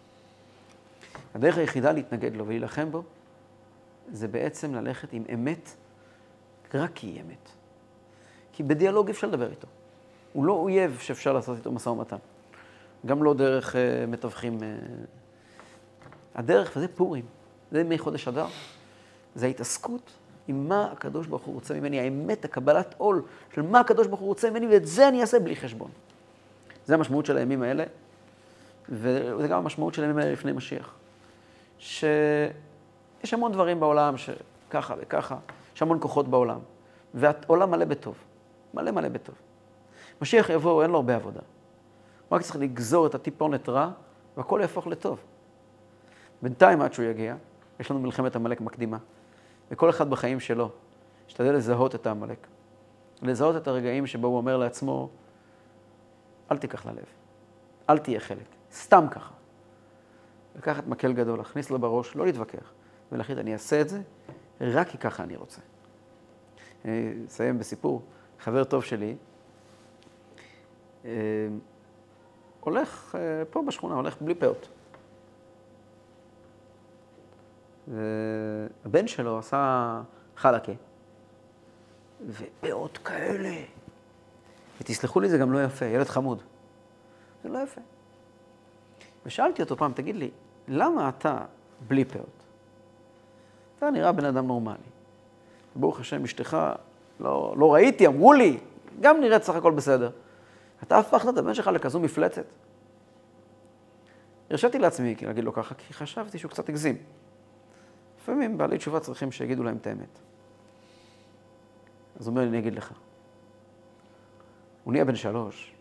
הדרך 1.35 1.59
היחידה 1.59 1.93
להתנגד 1.93 2.37
לו 2.37 2.47
ולהילחם 2.47 2.91
בו, 2.91 3.03
זה 4.13 4.29
בעצם 4.29 4.75
ללכת 4.75 5.13
עם 5.13 5.25
אמת, 5.35 5.71
רק 6.75 6.91
כי 6.95 7.07
היא 7.07 7.21
אמת. 7.21 7.49
כי 8.53 8.63
בדיאלוג 8.63 9.11
אפשר 9.11 9.27
לדבר 9.27 9.51
איתו. 9.51 9.67
הוא 10.33 10.45
לא 10.45 10.53
אויב 10.53 10.99
שאפשר 11.01 11.33
לעשות 11.33 11.59
איתו 11.59 11.73
משא 11.73 11.89
ומתן. 11.89 12.17
גם 13.07 13.23
לא 13.23 13.35
דרך 13.35 13.75
uh, 13.75 13.79
מתווכים. 14.11 14.59
Uh... 14.59 14.63
הדרך, 16.37 16.73
וזה 16.77 16.89
פורים, 16.89 17.25
זה 17.71 17.81
ימי 17.81 17.99
חודש 17.99 18.29
אדר, 18.29 18.47
זה 19.35 19.47
ההתעסקות 19.47 20.13
עם 20.49 20.69
מה 20.69 20.93
הקדוש 20.93 21.27
ברוך 21.27 21.43
הוא 21.43 21.55
רוצה 21.55 21.75
ממני, 21.75 22.01
האמת, 22.01 22.45
הקבלת 22.45 22.95
עול 22.99 23.23
של 23.55 23.63
מה 23.63 23.81
הקדוש 23.81 24.07
ברוך 24.07 24.21
הוא 24.21 24.29
רוצה 24.29 24.51
ממני, 24.51 24.67
ואת 24.67 24.87
זה 24.87 25.09
אני 25.09 25.21
אעשה 25.21 25.39
בלי 25.41 25.57
חשבון. 25.57 25.91
זה 26.85 26.95
המשמעות 26.95 27.27
של 27.27 27.37
הימים 27.37 27.63
האלה, 27.63 27.85
וזה 28.89 29.49
גם 29.49 29.59
המשמעות 29.59 29.95
של 29.95 30.03
הימים 30.03 30.19
האלה 30.19 30.33
לפני 30.33 30.53
משיח. 30.53 30.95
שיש 31.79 32.53
המון 33.33 33.53
דברים 33.53 33.81
בעולם 33.81 34.15
שככה 34.17 34.95
וככה, 34.99 35.37
יש 35.77 35.83
המון 35.83 35.99
כוחות 36.01 36.29
בעולם, 36.29 36.59
והעולם 37.15 37.71
מלא 37.71 37.85
בטוב, 37.85 38.17
מלא 38.75 38.91
מלא 38.91 39.09
בטוב. 39.09 39.35
משיח 40.23 40.51
יבוא, 40.51 40.83
אין 40.83 40.91
לו 40.91 40.97
הרבה 40.97 41.15
עבודה. 41.15 41.41
הוא 42.29 42.37
רק 42.37 42.43
צריך 42.43 42.57
לגזור 42.57 43.07
את 43.07 43.15
הטיפונת 43.15 43.69
רע, 43.69 43.91
והכל 44.37 44.59
יהפוך 44.63 44.87
לטוב. 44.87 45.19
בינתיים, 46.43 46.81
עד 46.81 46.93
שהוא 46.93 47.05
יגיע, 47.05 47.37
יש 47.81 47.91
לנו 47.91 48.01
מלחמת 48.01 48.37
עמלק 48.37 48.61
מקדימה. 48.61 48.99
וכל 49.71 49.91
אחד 49.91 50.11
בחיים 50.11 50.41
שלו, 50.41 50.71
ישתדל 51.29 51.53
לזהות 51.53 51.95
את 51.95 52.07
העמלק. 52.07 52.47
לזהות 53.23 53.57
את 53.57 53.69
הרגעים 53.69 54.07
שבו 54.07 54.27
הוא 54.27 54.37
אומר 54.37 54.57
לעצמו, 54.57 55.09
אל 56.51 56.59
תיקח 56.59 56.87
ללב, 56.87 57.05
אל 57.91 57.99
תהיה 57.99 58.21
חלק, 58.21 58.47
סתם 58.73 59.07
ככה. 59.11 59.35
לקחת 60.57 60.87
מקל 60.87 61.13
גדול, 61.13 61.39
להכניס 61.39 61.71
לו 61.71 61.79
בראש, 61.79 62.17
לא 62.17 62.27
להתווכח, 62.27 62.73
ולהחליט, 63.13 63.39
אני 63.39 63.53
אעשה 63.53 63.81
את 63.81 63.89
זה 63.89 64.03
רק 64.61 64.89
כי 64.89 64.99
ככה 64.99 65.23
אני 65.23 65.37
רוצה. 65.37 65.61
אני 66.85 67.13
אסיים 67.27 67.59
בסיפור. 67.59 68.03
חבר 68.41 68.65
טוב 68.65 68.85
שלי, 68.85 69.17
אה, 71.05 71.11
הולך 72.61 73.15
אה, 73.19 73.45
פה 73.45 73.63
בשכונה, 73.67 73.95
הולך 73.95 74.17
בלי 74.21 74.35
פאות. 74.35 74.69
והבן 77.89 79.07
שלו 79.07 79.39
עשה 79.39 80.03
חלקה, 80.37 80.73
ופאות 82.29 82.99
כאלה. 82.99 83.57
ותסלחו 84.81 85.21
לי, 85.21 85.29
זה 85.29 85.39
גם 85.39 85.53
לא 85.53 85.65
יפה, 85.65 85.87
ילד 85.87 86.07
חמוד. 86.07 86.43
זה 87.43 87.49
לא 87.49 87.59
יפה. 87.59 87.81
ושאלתי 89.27 89.63
אותו 89.63 89.77
פעם, 89.77 89.93
תגיד 89.93 90.17
לי, 90.17 90.31
למה 90.69 91.09
אתה 91.09 91.39
בלי 91.89 92.05
פאות? 92.05 92.43
אתה 93.79 93.91
נראה 93.91 94.13
בן 94.13 94.25
אדם 94.25 94.47
נורמלי. 94.47 94.77
ברוך 95.77 96.01
השם, 96.01 96.25
אשתך, 96.25 96.57
לא, 97.21 97.55
לא 97.59 97.75
ראיתי, 97.75 98.07
אמרו 98.07 98.33
לי, 98.33 98.59
גם 99.01 99.21
נראית 99.21 99.43
סך 99.43 99.55
הכל 99.55 99.73
בסדר. 99.73 100.11
אתה 100.83 100.99
הפכת 100.99 101.29
את 101.29 101.39
הבן 101.39 101.55
שלך 101.55 101.67
לכזו 101.67 102.01
מפלצת. 102.01 102.45
הרשיתי 104.51 104.79
לעצמי 104.79 105.15
להגיד 105.23 105.45
לו 105.45 105.53
ככה, 105.53 105.75
כי 105.75 105.95
חשבתי 105.95 106.39
שהוא 106.39 106.51
קצת 106.51 106.69
הגזים. 106.69 106.97
לפעמים 108.27 108.59
בעלי 108.59 108.79
תשובה 108.79 109.01
צריכים 109.01 109.33
שיגידו 109.33 109.63
להם 109.63 109.77
את 109.77 109.87
האמת. 109.87 110.19
אז 112.21 112.27
הוא 112.27 112.33
אומר 112.33 112.49
אני 112.49 112.59
אגיד 112.59 112.75
לך. 112.75 112.93
הוא 114.85 114.93
נהיה 114.93 115.05
בן 115.05 115.17
שלוש. 115.17 115.73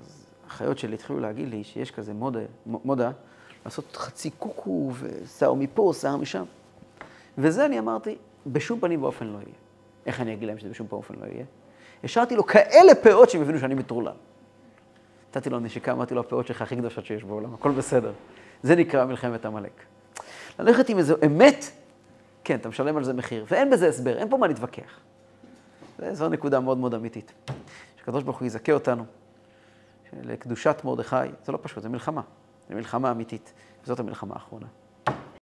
אז 0.00 0.26
החיות 0.46 0.78
שלי 0.78 0.94
התחילו 0.94 1.20
להגיד 1.20 1.48
לי 1.48 1.64
שיש 1.64 1.90
כזה 1.90 2.12
מודה, 2.12 2.40
מודה 2.66 3.10
לעשות 3.64 3.96
חצי 3.96 4.30
קוקו 4.30 4.92
ושיער 4.94 5.54
מפה, 5.54 5.92
שיער 5.94 6.16
משם. 6.16 6.44
וזה 7.38 7.66
אני 7.66 7.78
אמרתי, 7.78 8.16
בשום 8.46 8.80
פנים 8.80 9.02
ואופן 9.02 9.26
לא 9.26 9.38
יהיה. 9.38 9.54
איך 10.06 10.20
אני 10.20 10.34
אגיד 10.34 10.48
להם 10.48 10.58
שזה 10.58 10.68
בשום 10.68 10.86
פנים 10.86 10.98
ואופן 10.98 11.14
לא 11.14 11.26
יהיה? 11.26 11.44
השארתי 12.04 12.36
לו 12.36 12.46
כאלה 12.46 12.94
פאות 12.94 13.30
שהם 13.30 13.42
הבינו 13.42 13.58
שאני 13.58 13.74
מטורלל. 13.74 14.12
נתתי 15.30 15.50
לו 15.50 15.60
נשיקה, 15.60 15.92
אמרתי 15.92 16.14
לו, 16.14 16.20
הפאות 16.20 16.46
שלך 16.46 16.62
הכי 16.62 16.76
קדושות 16.76 17.04
שיש 17.04 17.24
בעולם, 17.24 17.54
הכל 17.54 17.70
בסדר. 17.70 18.12
זה 18.62 18.76
נקרא 18.76 19.04
מלחמת 19.04 19.46
עמלק. 19.46 19.82
ללכת 20.58 20.88
עם 20.88 20.98
איזו 20.98 21.14
אמת, 21.26 21.64
כן, 22.44 22.56
אתה 22.56 22.68
משלם 22.68 22.96
על 22.96 23.04
זה 23.04 23.12
מחיר, 23.12 23.44
ואין 23.48 23.70
בזה 23.70 23.88
הסבר, 23.88 24.18
אין 24.18 24.30
פה 24.30 24.36
מה 24.36 24.46
להתווכח. 24.46 25.00
זו 26.12 26.28
נקודה 26.28 26.60
מאוד 26.60 26.78
מאוד 26.78 26.94
אמיתית. 26.94 27.32
שקדוש 28.00 28.22
ברוך 28.22 28.38
הוא 28.38 28.46
יזכה 28.46 28.72
אותנו 28.72 29.04
לקדושת 30.12 30.80
מרדכי, 30.84 31.16
זה 31.44 31.52
לא 31.52 31.58
פשוט, 31.62 31.82
זה 31.82 31.88
מלחמה. 31.88 32.22
זה 32.68 32.74
מלחמה 32.74 33.10
אמיתית, 33.10 33.52
וזאת 33.84 34.00
המלחמה 34.00 34.34
האחרונה. 34.34 34.66